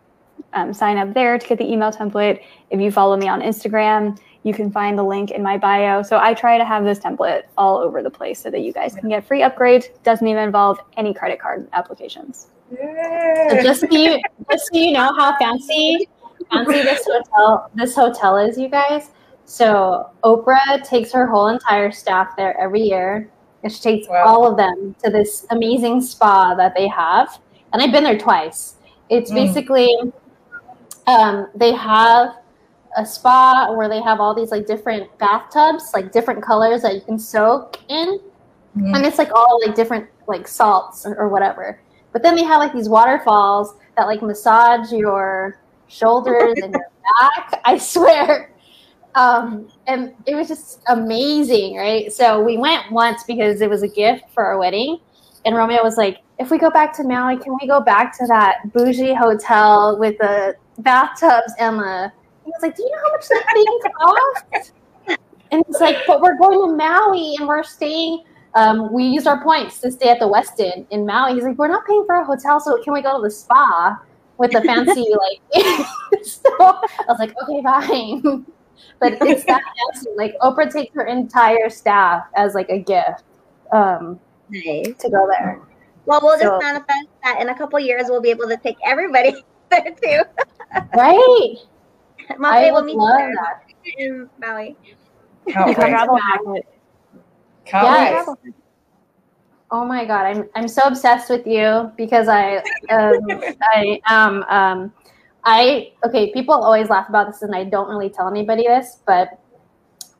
[0.52, 2.42] um, sign up there to get the email template.
[2.70, 6.02] If you follow me on instagram you can find the link in my bio.
[6.02, 8.94] So i try to have this template all over the place so that you guys
[8.94, 12.48] can get free upgrade doesn't even involve any credit card applications.
[12.70, 14.20] So just so you
[14.50, 16.06] just so you know how fancy
[16.52, 19.10] fancy this hotel this hotel is you guys
[19.44, 23.30] so Oprah takes her whole entire staff there every year.
[23.62, 24.24] And she takes wow.
[24.26, 27.38] all of them to this amazing spa that they have.
[27.72, 28.76] And I've been there twice.
[29.08, 29.34] It's mm.
[29.34, 29.96] basically
[31.06, 32.36] um, they have
[32.96, 37.00] a spa where they have all these like different bathtubs, like different colors that you
[37.00, 38.20] can soak in.
[38.76, 38.96] Mm.
[38.96, 41.80] And it's like all like different like salts or, or whatever.
[42.12, 46.90] But then they have like these waterfalls that like massage your shoulders and your
[47.20, 47.60] back.
[47.64, 48.53] I swear
[49.14, 52.12] um, and it was just amazing, right?
[52.12, 54.98] So we went once because it was a gift for our wedding,
[55.44, 58.26] and Romeo was like, "If we go back to Maui, can we go back to
[58.26, 62.12] that bougie hotel with the bathtubs and the?"
[62.44, 64.72] He was like, "Do you know how much that thing costs?"
[65.50, 69.42] and it's like, "But we're going to Maui and we're staying um, we used our
[69.42, 71.34] points to stay at the Westin in Maui.
[71.34, 73.98] He's like, we're not paying for a hotel, so can we go to the spa
[74.38, 75.06] with the fancy
[75.54, 75.86] like?
[76.22, 78.46] so I was like, okay, fine.
[79.00, 79.60] But it's that
[79.92, 80.10] fancy.
[80.16, 83.24] Like Oprah takes her entire staff as like a gift
[83.72, 84.18] um,
[84.50, 84.94] Nice.
[84.98, 85.60] to go there.
[86.06, 88.76] Well, we'll just So- manifest that in a couple years we'll be able to take
[88.84, 89.34] everybody
[89.70, 90.22] there too.
[90.96, 91.56] Right?
[92.38, 93.62] Mafe I will would meet love you that.
[93.98, 94.76] in Maui.
[95.48, 95.76] Can't wait.
[95.76, 96.18] travel.
[97.66, 98.28] Can't Yes.
[98.44, 98.54] wait.
[99.70, 102.58] Oh my god, I'm I'm so obsessed with you because I
[102.90, 103.18] um,
[103.74, 104.92] I am um
[105.44, 109.38] I okay, people always laugh about this and I don't really tell anybody this, but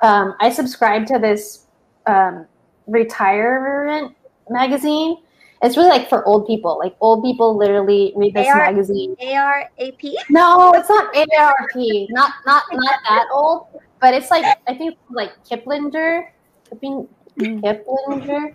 [0.02, 1.66] um I subscribe to this
[2.06, 2.46] um
[2.86, 4.14] retirement
[4.50, 5.16] magazine.
[5.62, 6.78] It's really like for old people.
[6.78, 9.16] Like old people literally read this AR magazine.
[9.20, 10.02] ARAP.
[10.28, 12.06] No, it's not AARP.
[12.10, 13.68] Not not not that old,
[14.00, 16.28] but it's like I think like Kiplinger,
[16.68, 17.08] Kipling,
[17.38, 18.54] Kiplinger,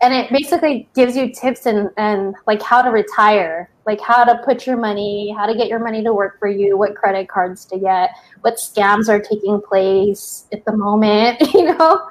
[0.00, 4.40] and it basically gives you tips and and like how to retire, like how to
[4.44, 7.64] put your money, how to get your money to work for you, what credit cards
[7.66, 8.10] to get,
[8.42, 12.08] what scams are taking place at the moment, you know.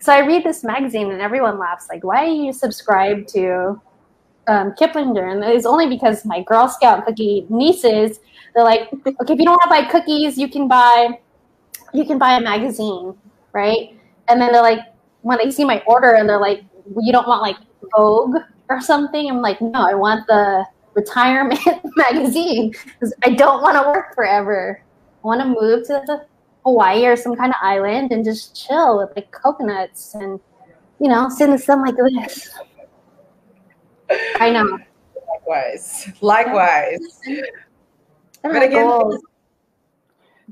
[0.00, 3.80] So I read this magazine and everyone laughs like, why do you subscribe to
[4.48, 5.32] um, Kiplinger?
[5.32, 8.18] And it's only because my Girl Scout cookie nieces
[8.54, 11.18] they're like, okay, if you don't want to buy cookies, you can buy,
[11.92, 13.14] you can buy a magazine,
[13.52, 13.98] right?
[14.28, 14.80] And then they're like,
[15.22, 16.62] when they see my order and they're like,
[17.00, 17.56] you don't want like
[17.96, 18.36] Vogue
[18.68, 19.28] or something.
[19.28, 20.64] I'm like, no, I want the
[20.94, 21.60] retirement
[21.96, 24.82] magazine because I don't want to work forever.
[25.22, 26.26] I want to move to the
[26.64, 30.40] Hawaii or some kind of island and just chill with like coconuts and,
[31.00, 32.50] you know, sit in the sun like this.
[34.36, 34.78] I know.
[35.28, 36.08] Likewise.
[36.20, 37.00] Likewise.
[38.42, 39.22] But again, Goals.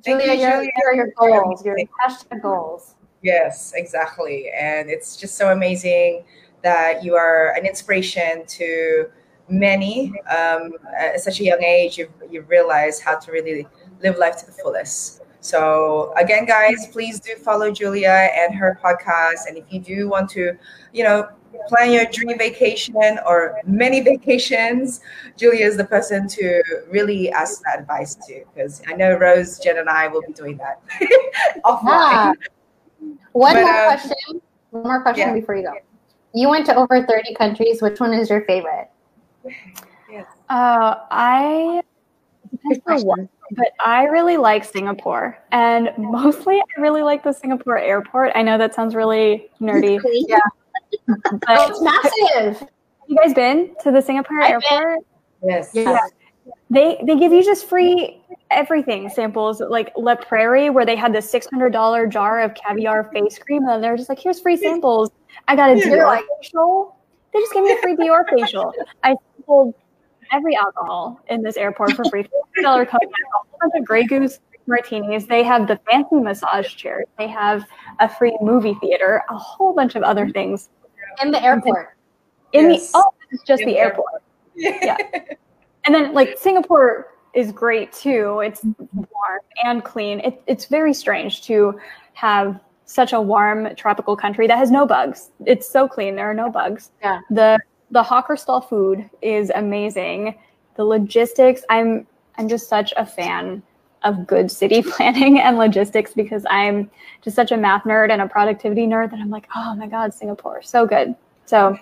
[0.05, 0.70] Julia, you, Julia.
[0.76, 2.95] your, your goals, your hashtag goals.
[3.23, 4.51] Yes, exactly.
[4.51, 6.25] And it's just so amazing
[6.62, 9.07] that you are an inspiration to
[9.49, 10.12] many.
[10.29, 13.66] Um, at such a young age, you've, you've realized how to really
[14.03, 15.20] live life to the fullest.
[15.41, 19.49] So again, guys, please do follow Julia and her podcast.
[19.49, 20.57] And if you do want to,
[20.93, 21.29] you know,
[21.68, 25.01] plan your dream vacation or many vacations,
[25.37, 28.45] Julia is the person to really ask that advice to.
[28.55, 30.81] Because I know Rose, Jen, and I will be doing that
[31.64, 32.37] offline.
[33.33, 34.41] One But, more uh, question.
[34.71, 35.35] One more question yeah.
[35.35, 35.75] before you go.
[36.35, 37.83] You went to over 30 countries.
[37.83, 38.89] Which one is your favorite?
[40.49, 41.83] Uh, I
[42.51, 43.05] depends
[43.55, 48.33] but I really like Singapore, and mostly I really like the Singapore airport.
[48.35, 49.99] I know that sounds really nerdy,
[50.29, 50.39] Yeah.
[51.07, 52.61] but Oh, it's massive.
[52.61, 52.69] have
[53.09, 54.73] you guys been to the Singapore I've been.
[54.73, 55.07] airport?
[55.43, 55.71] Yes.
[55.75, 55.99] Yeah.
[56.71, 58.23] They they give you just free
[58.53, 63.05] everything samples like La Prairie where they had the six hundred dollar jar of caviar
[63.13, 65.11] face cream and they're just like here's free samples.
[65.49, 65.85] I got a Yeah.
[65.87, 66.97] Dior facial.
[67.33, 68.73] They just gave me a free Dior facial.
[69.03, 69.75] I sampled
[70.33, 72.23] every alcohol in this airport for free.
[72.23, 75.27] Fifty dollar cognac, a whole bunch of Grey Goose martinis.
[75.27, 77.07] They have the fancy massage chairs.
[77.19, 77.65] They have
[78.01, 79.23] a free movie theater.
[79.31, 80.69] A whole bunch of other things
[81.23, 81.97] In the airport.
[82.53, 82.93] in Yes.
[82.93, 82.99] the.
[82.99, 84.23] Oh, it's just In the the airport.
[84.55, 84.97] Yeah.
[85.85, 88.41] And then like Singapore is great too.
[88.45, 88.99] It's mm-hmm.
[88.99, 90.20] warm and clean.
[90.20, 91.78] It, it's very strange to
[92.14, 95.30] have such a warm tropical country that has no bugs.
[95.47, 96.16] It's so clean.
[96.16, 96.91] There are no bugs.
[97.01, 97.20] Yeah.
[97.30, 97.59] The
[97.91, 100.35] the hawker stall food is amazing.
[100.76, 102.07] The logistics, I'm
[102.37, 103.62] I'm just such a fan
[104.03, 106.91] of good city planning and logistics because I'm
[107.22, 110.12] just such a math nerd and a productivity nerd that I'm like, oh my god,
[110.12, 111.14] Singapore, so good.
[111.47, 111.78] So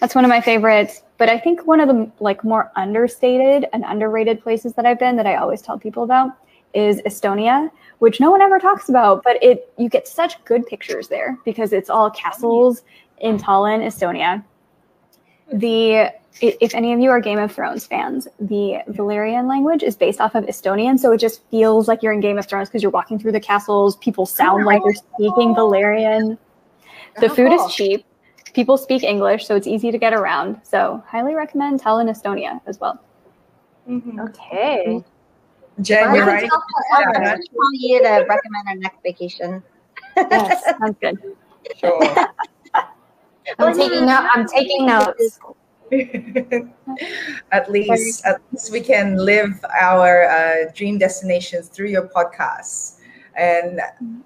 [0.00, 1.02] that's one of my favorites.
[1.18, 5.16] But I think one of the like more understated and underrated places that I've been
[5.16, 6.30] that I always tell people about
[6.74, 11.08] is Estonia, which no one ever talks about, but it you get such good pictures
[11.08, 12.82] there because it's all castles
[13.18, 14.44] in Tallinn, Estonia.
[15.52, 16.12] The
[16.42, 20.34] if any of you are Game of Thrones fans, the Valyrian language is based off
[20.34, 23.18] of Estonian, so it just feels like you're in Game of Thrones because you're walking
[23.18, 23.96] through the castles.
[23.96, 26.36] People sound like they're speaking Valyrian.
[27.20, 28.04] The Oh, food is cheap.
[28.56, 30.58] People speak English, so it's easy to get around.
[30.62, 32.98] So, highly recommend Tallinn, Estonia as well.
[33.86, 34.18] Mhm.
[34.30, 35.04] Okay.
[35.82, 36.48] Jen, I you're can right.
[36.48, 37.22] talk forever.
[37.22, 37.30] Yeah.
[37.32, 39.62] I'll tell you to recommend our next vacation.
[40.16, 41.18] Yes, sounds good.
[41.76, 42.00] Sure.
[43.58, 44.26] I'm taking note.
[44.32, 45.38] I'm taking notes.
[47.52, 52.95] at least, at least we can live our uh, dream destinations through your podcasts.
[53.36, 53.80] And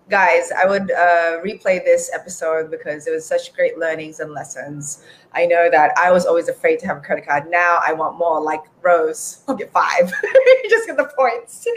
[0.09, 5.05] guys, I would uh, replay this episode because it was such great learnings and lessons.
[5.33, 7.51] I know that I was always afraid to have a credit card.
[7.51, 8.41] Now I want more.
[8.41, 10.13] Like Rose, I'll get five.
[10.23, 11.67] you just get the points.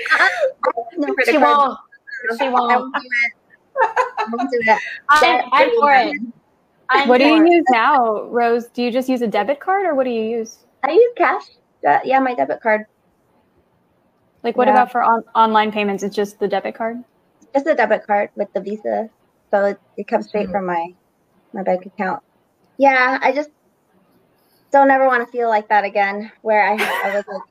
[0.95, 1.43] No She card.
[1.43, 1.79] won't.
[2.39, 2.71] She won't.
[2.71, 3.33] won't do it.
[3.81, 4.79] I won't do it.
[5.09, 6.15] I'm, I'm for it.
[6.89, 8.67] I'm what do you use now, Rose?
[8.67, 10.59] Do you just use a debit card or what do you use?
[10.83, 11.43] I use cash.
[11.87, 12.85] Uh, yeah, my debit card.
[14.43, 14.73] Like, what yeah.
[14.73, 16.03] about for on- online payments?
[16.03, 17.03] It's just the debit card.
[17.53, 19.09] Just the debit card with the Visa,
[19.51, 20.53] so it, it comes straight mm-hmm.
[20.53, 20.93] from my
[21.53, 22.23] my bank account.
[22.77, 23.51] Yeah, I just
[24.71, 27.41] don't ever want to feel like that again, where I I was like,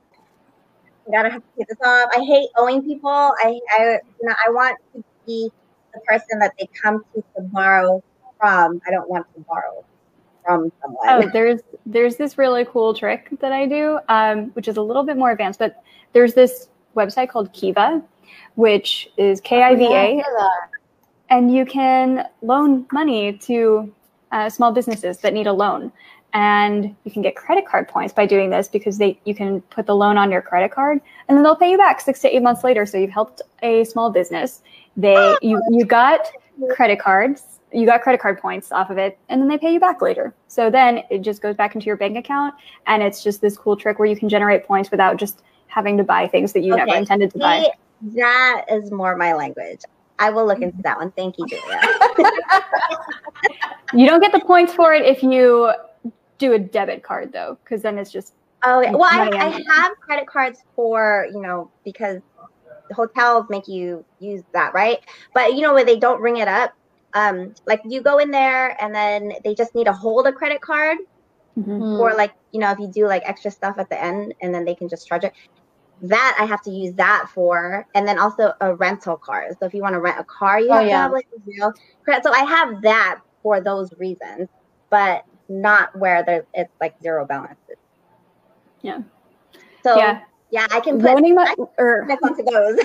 [1.07, 2.11] I gotta have to pay this off.
[2.13, 3.11] I hate owing people.
[3.11, 5.51] I I you know I want to be
[5.95, 8.03] the person that they come to to borrow
[8.41, 8.81] from.
[8.87, 9.85] I don't want to borrow
[10.45, 11.07] from someone.
[11.09, 15.05] Oh, there's there's this really cool trick that I do, um, which is a little
[15.05, 15.83] bit more advanced, but
[16.13, 18.03] there's this website called Kiva,
[18.55, 20.23] which is K I V A,
[21.31, 23.93] and you can loan money to
[24.31, 25.93] uh, small businesses that need a loan.
[26.35, 29.87] And you can get credit card points by doing this because they you can put
[29.87, 32.43] the loan on your credit card and then they'll pay you back six to eight
[32.43, 32.87] months later.
[32.87, 34.63] So you've helped a small business.
[34.97, 36.31] They you you got
[36.71, 39.81] credit cards you got credit card points off of it and then they pay you
[39.81, 40.35] back later.
[40.49, 42.55] So then it just goes back into your bank account
[42.87, 46.05] and it's just this cool trick where you can generate points without just having to
[46.05, 46.85] buy things that you okay.
[46.85, 47.71] never intended to buy.
[48.03, 49.81] That is more my language.
[50.19, 51.11] I will look into that one.
[51.13, 51.81] Thank you, Julia.
[53.93, 55.73] you don't get the points for it if you
[56.39, 58.35] do a debit card though, because then it's just
[58.65, 62.21] Oh well, I, I have credit cards for you know because
[62.93, 65.01] hotels make you use that, right?
[65.35, 66.73] But you know where they don't ring it up,
[67.15, 70.61] um, like you go in there and then they just need to hold a credit
[70.61, 70.99] card,
[71.59, 72.01] mm-hmm.
[72.01, 74.65] or like you know if you do like extra stuff at the end and then
[74.65, 75.33] they can just charge it
[76.03, 79.49] that I have to use that for, and then also a rental car.
[79.59, 80.91] So if you want to rent a car, you oh, have yeah.
[80.91, 81.73] to have like a real
[82.05, 82.25] credit.
[82.25, 84.49] So I have that for those reasons,
[84.91, 87.77] but not where there it's like zero balances.
[88.83, 89.03] Yeah.
[89.85, 92.79] So yeah, yeah I can put my, or onto those.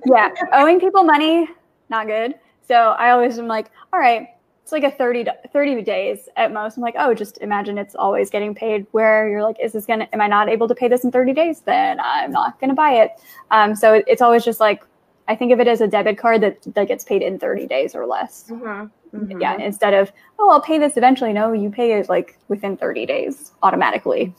[0.06, 1.48] yeah, owing people money,
[1.90, 2.34] not good.
[2.66, 4.28] So I always am like, all right,
[4.66, 6.76] it's like a 30, 30 days at most.
[6.76, 10.00] I'm like, oh, just imagine it's always getting paid where you're like, is this going
[10.00, 11.60] to, am I not able to pay this in 30 days?
[11.60, 13.12] Then I'm not going to buy it.
[13.52, 14.82] Um, so it's always just like,
[15.28, 17.94] I think of it as a debit card that, that gets paid in 30 days
[17.94, 18.46] or less.
[18.50, 19.16] Mm-hmm.
[19.16, 19.40] Mm-hmm.
[19.40, 19.56] Yeah.
[19.56, 20.10] Instead of,
[20.40, 21.32] oh, I'll pay this eventually.
[21.32, 24.34] No, you pay it like within 30 days automatically.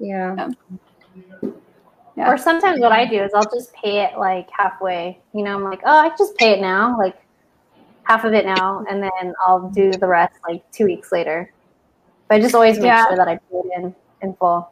[0.00, 0.48] Yeah.
[2.16, 2.28] yeah.
[2.28, 5.20] Or sometimes what I do is I'll just pay it like halfway.
[5.32, 6.98] You know, I'm like, oh, I just pay it now.
[6.98, 7.16] Like
[8.04, 11.52] half of it now, and then I'll do the rest like two weeks later.
[12.28, 13.06] But I just always make yeah.
[13.06, 14.70] sure that I put it in in full.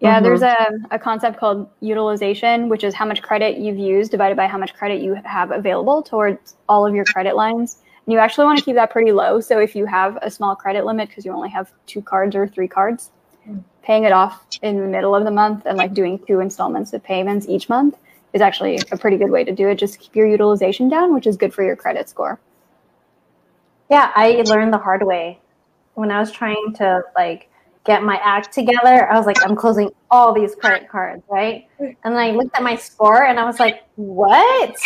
[0.00, 0.24] Yeah, mm-hmm.
[0.24, 4.46] there's a, a concept called utilization, which is how much credit you've used divided by
[4.46, 7.78] how much credit you have available towards all of your credit lines.
[8.06, 9.40] And you actually want to keep that pretty low.
[9.40, 12.48] So if you have a small credit limit because you only have two cards or
[12.48, 13.10] three cards,
[13.82, 17.02] paying it off in the middle of the month and like doing two installments of
[17.02, 17.96] payments each month
[18.32, 19.76] is actually a pretty good way to do it.
[19.76, 22.40] Just keep your utilization down, which is good for your credit score.
[23.90, 25.40] Yeah, I learned the hard way
[25.94, 27.48] when I was trying to like
[27.84, 29.10] get my act together.
[29.10, 31.66] I was like, I'm closing all these credit cards, right?
[31.78, 34.76] And then I looked at my score and I was like, what?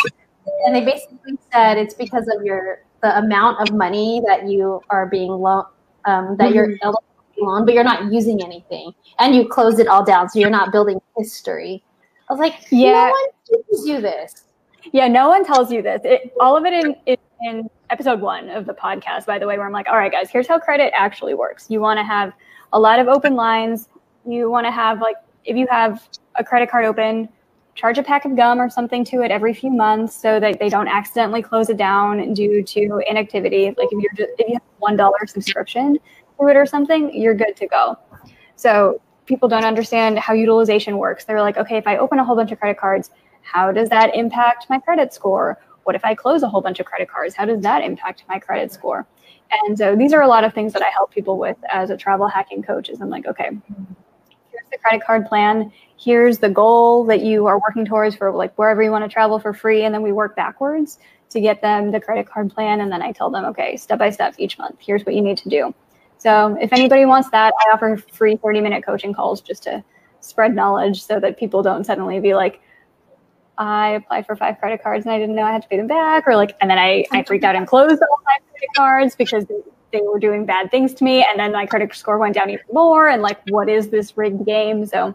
[0.64, 5.06] And they basically said it's because of your the amount of money that you are
[5.06, 5.64] being loan
[6.06, 6.54] um, that mm-hmm.
[6.54, 7.04] you're eligible
[7.38, 10.72] loan, but you're not using anything, and you close it all down, so you're not
[10.72, 11.82] building history.
[12.28, 13.28] I was like, yeah, no one
[13.66, 14.44] teaches you this.
[14.92, 16.00] Yeah, no one tells you this.
[16.04, 19.56] It, all of it in, in, in episode one of the podcast, by the way,
[19.56, 21.66] where I'm like, all right, guys, here's how credit actually works.
[21.70, 22.32] You want to have
[22.72, 23.88] a lot of open lines.
[24.26, 27.28] You want to have like, if you have a credit card open,
[27.74, 30.68] charge a pack of gum or something to it every few months so that they
[30.68, 33.66] don't accidentally close it down due to inactivity.
[33.76, 35.98] Like if you're just, if you have a one dollar subscription
[36.40, 37.98] to it or something, you're good to go.
[38.56, 41.24] So people don't understand how utilization works.
[41.24, 43.10] They're like, okay, if I open a whole bunch of credit cards,
[43.42, 45.58] how does that impact my credit score?
[45.84, 47.34] What if I close a whole bunch of credit cards?
[47.34, 49.06] How does that impact my credit score?
[49.66, 51.96] And so these are a lot of things that I help people with as a
[51.96, 52.88] travel hacking coach.
[52.88, 53.50] Is I'm like, okay,
[54.50, 55.70] here's the credit card plan.
[55.96, 59.38] Here's the goal that you are working towards for like wherever you want to travel
[59.38, 60.98] for free, and then we work backwards
[61.30, 62.80] to get them the credit card plan.
[62.80, 64.76] And then I tell them, okay, step by step each month.
[64.80, 65.74] Here's what you need to do.
[66.24, 69.84] So if anybody wants that, I offer free 30 minute coaching calls just to
[70.20, 72.62] spread knowledge so that people don't suddenly be like,
[73.58, 75.86] I applied for five credit cards and I didn't know I had to pay them
[75.86, 79.14] back, or like, and then I, I freaked out and closed all five credit cards
[79.14, 79.44] because
[79.92, 82.64] they were doing bad things to me, and then my credit score went down even
[82.72, 83.08] more.
[83.08, 84.86] And like, what is this rigged game?
[84.86, 85.14] So,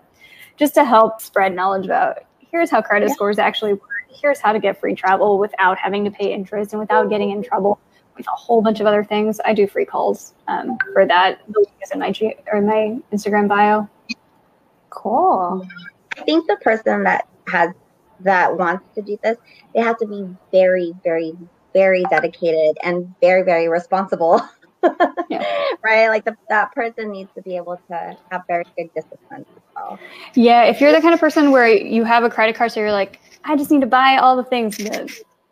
[0.57, 3.15] just to help spread knowledge about here's how credit yeah.
[3.15, 3.81] scores actually work.
[4.11, 7.41] Here's how to get free travel without having to pay interest and without getting in
[7.41, 7.79] trouble
[8.27, 9.39] a whole bunch of other things.
[9.45, 11.39] I do free calls um, for that.
[11.47, 13.87] The link is in my G- or in my Instagram bio.
[14.89, 15.67] Cool.
[16.17, 17.71] I think the person that has
[18.21, 19.37] that wants to do this,
[19.73, 21.37] they have to be very, very,
[21.73, 24.41] very dedicated and very, very responsible
[25.29, 25.43] yeah.
[25.83, 26.07] right?
[26.07, 29.99] Like the, that person needs to be able to have very good discipline as well.
[30.35, 32.91] Yeah, if you're the kind of person where you have a credit card, so you're
[32.91, 34.77] like, I just need to buy all the things.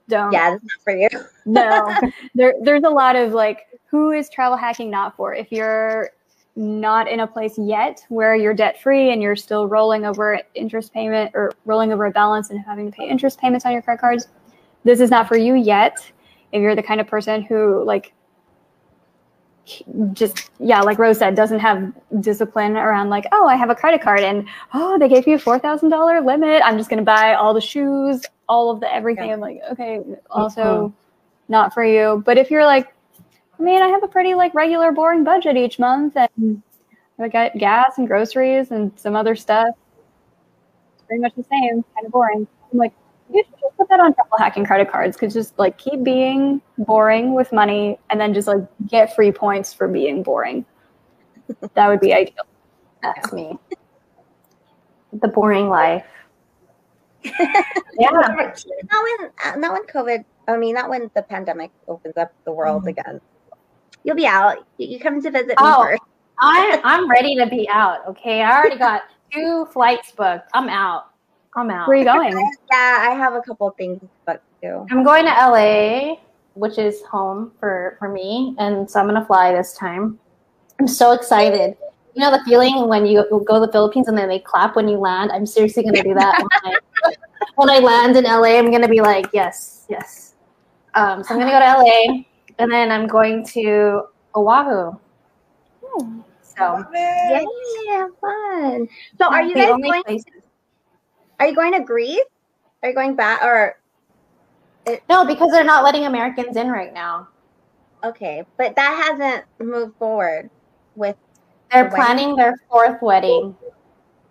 [0.08, 0.32] Don't.
[0.32, 1.10] Yeah, this is not for you.
[1.46, 5.34] no, there, there's a lot of like, who is travel hacking not for?
[5.34, 6.12] If you're
[6.56, 10.92] not in a place yet where you're debt free and you're still rolling over interest
[10.94, 14.02] payment or rolling over a balance and having to pay interest payments on your credit
[14.02, 14.28] cards,
[14.84, 16.12] this is not for you yet.
[16.52, 18.14] If you're the kind of person who like
[20.14, 21.92] just yeah like rose said doesn't have
[22.22, 25.38] discipline around like oh i have a credit card and oh they gave me a
[25.38, 26.62] $4000 limit.
[26.64, 29.28] I'm just going to buy all the shoes all of the everything.
[29.28, 29.34] Yeah.
[29.34, 30.94] i'm like okay also
[31.50, 32.22] not for you.
[32.26, 32.94] But if you're like
[33.60, 36.62] i mean i have a pretty like regular boring budget each month and
[37.20, 39.76] i got gas and groceries and some other stuff.
[40.96, 42.48] It's pretty much the same kind of boring.
[42.72, 42.94] I'm like
[43.34, 46.62] you should just put that on travel hacking credit cards because just like keep being
[46.78, 50.66] boring with money and then just like get free points for being boring.
[51.74, 52.46] that would be ideal.
[53.02, 53.58] That's me.
[55.14, 56.06] The boring life.
[57.24, 58.10] yeah.
[58.12, 62.52] Not when uh, not when COVID I mean not when the pandemic opens up the
[62.52, 62.90] world mm-hmm.
[62.90, 63.22] again.
[64.04, 64.66] You'll be out.
[64.78, 66.02] You come to visit oh, me first.
[66.40, 68.08] I I'm ready to be out.
[68.08, 68.42] Okay.
[68.42, 70.50] I already got two flights booked.
[70.54, 71.10] I'm out.
[71.58, 71.88] I'm out.
[71.88, 72.52] Where are you going?
[72.72, 74.86] yeah, I have a couple things booked too.
[74.92, 76.18] I'm going to LA,
[76.54, 80.20] which is home for for me, and so I'm gonna fly this time.
[80.80, 81.76] I'm so excited.
[82.14, 84.88] You know the feeling when you go to the Philippines and then they clap when
[84.88, 85.32] you land.
[85.32, 87.14] I'm seriously gonna do that when, I,
[87.56, 88.60] when I land in LA.
[88.60, 90.36] I'm gonna be like, yes, yes.
[90.94, 92.24] Um, so I'm gonna go to LA,
[92.60, 94.04] and then I'm going to
[94.36, 94.96] Oahu.
[95.84, 96.20] Hmm.
[96.44, 98.88] So yeah, fun.
[99.18, 100.04] So are you guys going?
[100.04, 100.47] Places.
[101.40, 102.20] Are you going to Greece?
[102.84, 103.80] Are you going back or?
[104.86, 107.28] It, no, because they're not letting Americans in right now.
[108.04, 110.50] Okay, but that hasn't moved forward
[110.96, 111.16] with.
[111.72, 113.56] They're the planning their fourth wedding.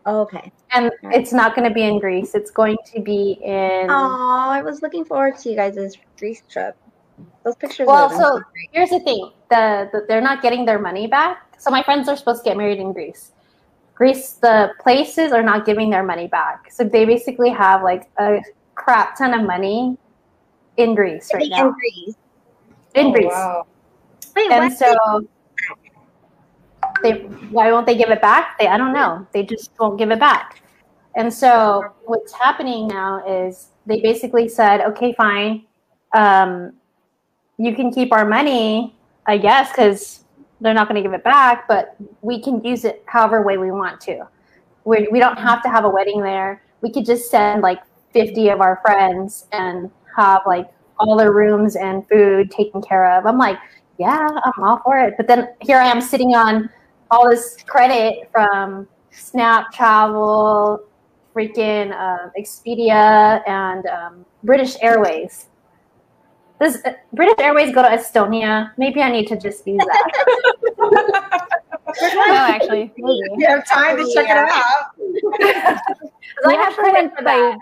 [0.06, 0.52] Oh, okay.
[0.72, 1.16] And right.
[1.16, 2.34] it's not going to be in Greece.
[2.34, 3.90] It's going to be in.
[3.90, 6.76] Oh, I was looking forward to you guys' Greece trip.
[7.44, 7.86] Those pictures.
[7.86, 8.40] Well, so
[8.72, 11.54] here's the thing: the, the they're not getting their money back.
[11.58, 13.32] So my friends are supposed to get married in Greece.
[13.96, 16.70] Greece, the places are not giving their money back.
[16.70, 18.40] So they basically have like a
[18.74, 19.96] crap ton of money
[20.76, 21.68] in Greece right now.
[21.68, 22.14] In Greece.
[22.94, 23.26] In oh, Greece.
[23.30, 23.66] Wow.
[24.36, 25.26] Wait, and so
[27.02, 27.12] they
[27.50, 28.58] why won't they give it back?
[28.58, 29.26] They I don't know.
[29.32, 30.62] They just won't give it back.
[31.16, 35.64] And so what's happening now is they basically said, okay, fine,
[36.14, 36.74] um,
[37.56, 38.94] you can keep our money,
[39.24, 40.25] I guess, because
[40.60, 43.70] they're not going to give it back, but we can use it however way we
[43.70, 44.26] want to.
[44.84, 46.62] We, we don't have to have a wedding there.
[46.80, 47.80] We could just send like
[48.12, 53.26] 50 of our friends and have like all their rooms and food taken care of.
[53.26, 53.58] I'm like,
[53.98, 55.14] yeah, I'm all for it.
[55.16, 56.70] But then here I am sitting on
[57.10, 60.84] all this credit from Snap Travel,
[61.34, 65.48] freaking uh, Expedia, and um, British Airways.
[66.60, 68.70] Does uh, British Airways go to Estonia?
[68.78, 70.12] Maybe I need to just use that.
[72.00, 73.20] no, actually, maybe.
[73.36, 74.44] You have time to check yeah.
[74.44, 75.82] it out.
[76.46, 77.56] I actually went by,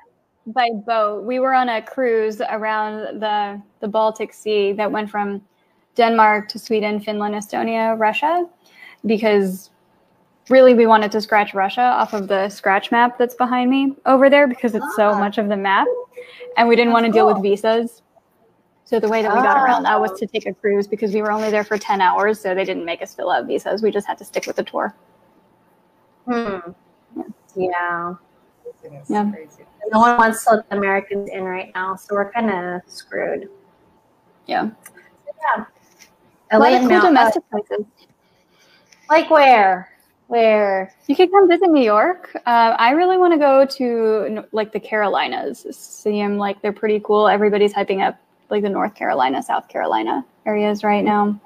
[0.47, 1.25] by boat.
[1.25, 5.43] We were on a cruise around the the Baltic Sea that went from
[5.97, 8.47] Denmark to Sweden, Finland, Estonia, Russia,
[9.07, 9.71] because
[10.51, 14.29] really we wanted to scratch Russia off of the scratch map that's behind me over
[14.31, 15.19] there because it's so ah.
[15.19, 15.89] much of the map,
[16.57, 18.03] and we didn't want to deal with visas
[18.85, 20.17] so the way that we got around that was oh.
[20.17, 22.85] to take a cruise because we were only there for 10 hours, so they didn't
[22.85, 23.83] make us fill out visas.
[23.83, 24.95] We just had to stick with the tour.
[26.27, 26.59] Hmm.
[27.57, 28.15] Yeah.
[29.09, 29.33] Yeah.
[29.91, 33.49] No one wants to let the Americans in right now, so we're kind of screwed.
[34.47, 34.71] Yeah.
[35.57, 35.65] Yeah.
[36.53, 37.87] LA a lot of cool domestic places.
[39.09, 39.91] Like where?
[40.27, 42.31] Where you could come visit New York.
[42.47, 45.67] Uh, I really want to go to like the Carolinas.
[45.71, 47.29] See them like they're pretty cool.
[47.29, 48.19] Everybody's hyping up
[48.55, 51.39] like the North Carolina, South Carolina areas right now.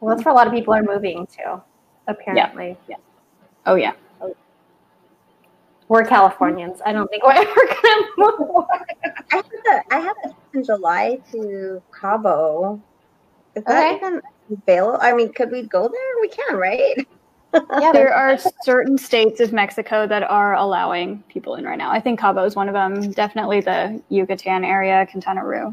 [0.00, 1.62] Well, that's where a lot of people are moving to,
[2.08, 2.78] apparently.
[2.88, 2.96] Yeah.
[2.96, 2.96] yeah.
[3.66, 3.92] Oh yeah.
[5.88, 6.80] We're Californians.
[6.86, 8.64] I don't think we're ever gonna move.
[9.32, 12.80] I have a, I have a trip in July to Cabo.
[13.56, 13.96] Is that okay.
[13.96, 14.98] even available?
[15.02, 16.20] I mean, could we go there?
[16.20, 17.06] We can, right?
[17.52, 21.90] Yeah, there are certain states of Mexico that are allowing people in right now.
[21.90, 23.10] I think Cabo is one of them.
[23.12, 25.72] Definitely the Yucatan area, Quintana Roo.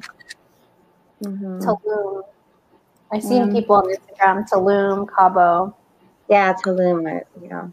[1.23, 1.59] Mm-hmm.
[1.59, 2.23] Tulum.
[3.11, 3.53] I've seen mm.
[3.53, 5.75] people on Instagram, Tulum, Cabo.
[6.29, 7.67] Yeah, Tulum, yeah.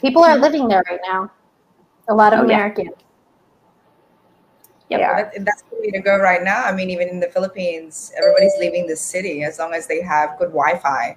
[0.00, 1.30] People are living there right now.
[2.08, 2.92] A lot of oh, Americans.
[4.88, 6.64] Yeah, that, that's the way to go right now.
[6.64, 10.38] I mean, even in the Philippines, everybody's leaving the city as long as they have
[10.38, 11.16] good Wi-Fi.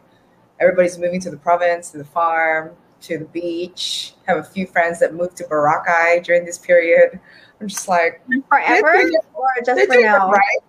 [0.62, 4.14] Everybody's moving to the province, to the farm, to the beach.
[4.28, 7.20] I have a few friends that moved to Boracay during this period.
[7.60, 10.30] I'm just like forever or just for now?
[10.30, 10.60] Right?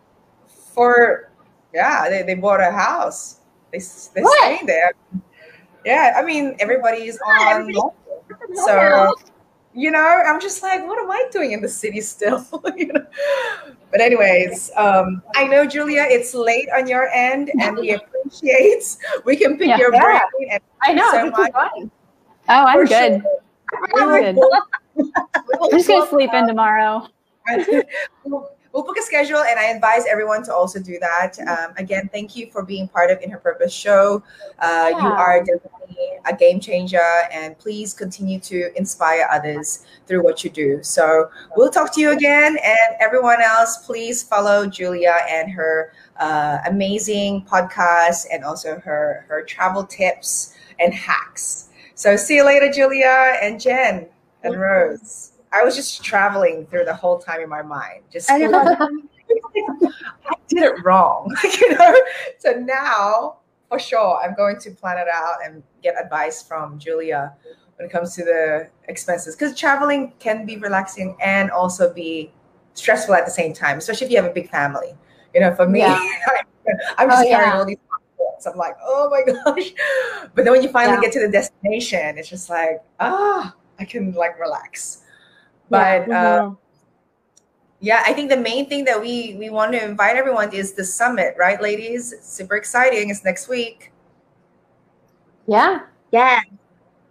[0.74, 1.30] For
[1.74, 3.40] yeah, they, they bought a house.
[3.70, 4.92] They they stay there.
[5.84, 7.72] Yeah, I mean everybody's on.
[8.54, 9.14] So
[9.74, 12.46] you know, I'm just like, what am I doing in the city still?
[12.76, 13.06] you know?
[13.90, 19.36] But anyways, um, I know Julia, it's late on your end, and we appreciate we
[19.36, 19.78] can pick yeah.
[19.78, 20.20] your brain.
[20.50, 21.10] And I know.
[21.12, 21.52] So much.
[21.54, 21.88] Oh,
[22.48, 23.22] I'm good.
[23.96, 24.22] Sure.
[24.22, 24.44] I'm good.
[25.60, 27.06] I'm just gonna sleep in tomorrow.
[28.72, 31.38] We'll book a schedule and i advise everyone to also do that.
[31.46, 34.22] Um, again thank you for being part of in her purpose show.
[34.58, 35.02] Uh, yeah.
[35.02, 40.50] you are definitely a game changer and please continue to inspire others through what you
[40.50, 40.82] do.
[40.82, 46.58] So we'll talk to you again and everyone else please follow julia and her uh,
[46.66, 51.68] amazing podcast and also her her travel tips and hacks.
[51.94, 54.06] So see you later julia and jen
[54.42, 58.02] and rose I was just traveling through the whole time in my mind.
[58.10, 58.88] Just I, I
[60.48, 61.94] did it wrong, you know.
[62.38, 63.38] So now,
[63.68, 67.34] for sure, I'm going to plan it out and get advice from Julia
[67.76, 72.32] when it comes to the expenses because traveling can be relaxing and also be
[72.74, 74.94] stressful at the same time, especially if you have a big family.
[75.34, 75.98] You know, for me, yeah.
[76.98, 77.58] I'm just oh, carrying yeah.
[77.58, 78.46] all these passports.
[78.46, 79.72] I'm like, oh my gosh.
[80.34, 81.02] But then when you finally yeah.
[81.02, 85.01] get to the destination, it's just like, ah, I can like relax.
[85.68, 86.22] But yeah.
[86.22, 86.50] Uh,
[87.80, 90.84] yeah, I think the main thing that we we want to invite everyone is the
[90.84, 92.12] summit, right, ladies?
[92.12, 93.10] It's super exciting.
[93.10, 93.92] It's next week.
[95.48, 95.80] Yeah.
[96.12, 96.44] Yes.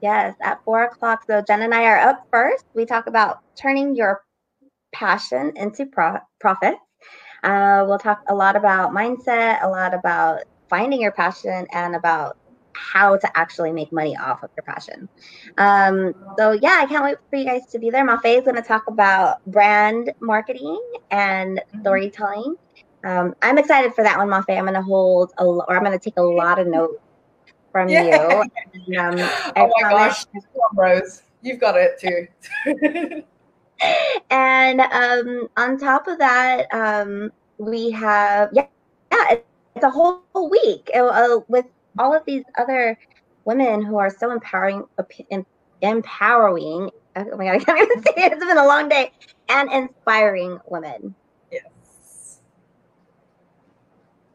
[0.01, 0.35] Yes.
[0.41, 1.25] At four o'clock.
[1.27, 2.63] So Jen and I are up first.
[2.73, 4.23] We talk about turning your
[4.93, 6.75] passion into pro- profit.
[7.43, 12.37] Uh, we'll talk a lot about mindset, a lot about finding your passion, and about
[12.73, 15.07] how to actually make money off of your passion.
[15.57, 18.05] Um, so yeah, I can't wait for you guys to be there.
[18.05, 21.81] Mafe is going to talk about brand marketing and mm-hmm.
[21.81, 22.55] storytelling.
[23.03, 24.57] Um, I'm excited for that one, Mafe.
[24.57, 26.99] I'm going to hold a, or I'm going to take a lot of notes
[27.71, 28.03] from yeah.
[28.03, 28.43] you.
[28.95, 30.25] And, um, oh my gosh,
[30.75, 33.23] Rose, you've got it too.
[34.29, 38.67] and um, on top of that, um, we have yeah,
[39.11, 39.35] yeah,
[39.75, 41.65] it's a whole week uh, with
[41.97, 42.97] all of these other
[43.45, 44.83] women who are so empowering,
[45.81, 46.89] empowering.
[47.13, 48.31] Oh my god, I can't even say it.
[48.31, 49.11] It's been a long day,
[49.49, 51.13] and inspiring women.
[51.51, 52.39] Yes,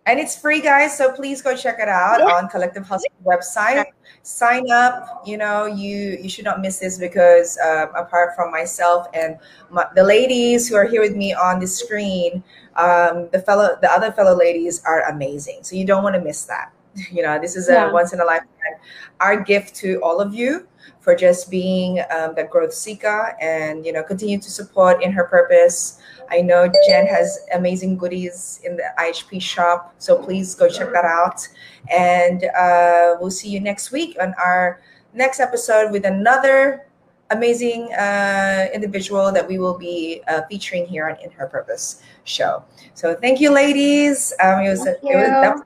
[0.04, 0.94] and it's free, guys.
[0.96, 2.34] So please go check it out yeah.
[2.34, 3.86] on Collective Hustle website.
[4.22, 5.22] Sign up.
[5.24, 9.38] You know, you you should not miss this because um, apart from myself and
[9.70, 12.44] my, the ladies who are here with me on the screen,
[12.76, 15.60] um, the fellow, the other fellow ladies are amazing.
[15.62, 16.72] So you don't want to miss that.
[17.10, 17.92] You know, this is a yeah.
[17.92, 18.76] once in a lifetime.
[19.20, 20.66] Our gift to all of you
[21.00, 25.24] for just being um, the growth seeker and you know continue to support in her
[25.24, 26.00] purpose.
[26.30, 31.04] I know Jen has amazing goodies in the IHP shop, so please go check that
[31.04, 31.46] out.
[31.90, 34.82] And uh, we'll see you next week on our
[35.14, 36.86] next episode with another
[37.30, 42.64] amazing uh, individual that we will be uh, featuring here on In Her Purpose show.
[42.94, 44.32] So thank you, ladies.
[44.42, 45.62] Um, it was, it was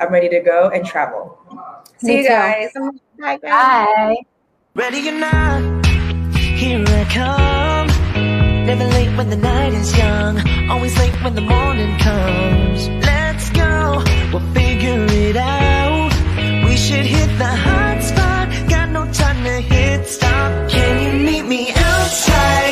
[0.00, 1.38] I'm ready to go and travel.
[1.98, 2.72] See you guys.
[2.72, 2.92] Too.
[3.18, 3.86] Bye, guys.
[3.86, 4.16] Bye.
[4.74, 5.86] Ready or not,
[6.36, 7.88] here I come.
[8.66, 10.38] Never late when the night is young,
[10.70, 12.88] always late when the morning comes.
[13.04, 16.12] Let's go, we'll figure it out.
[16.64, 20.70] We should hit the hot spot, got no time to hit stop.
[20.70, 22.67] Can you meet me outside?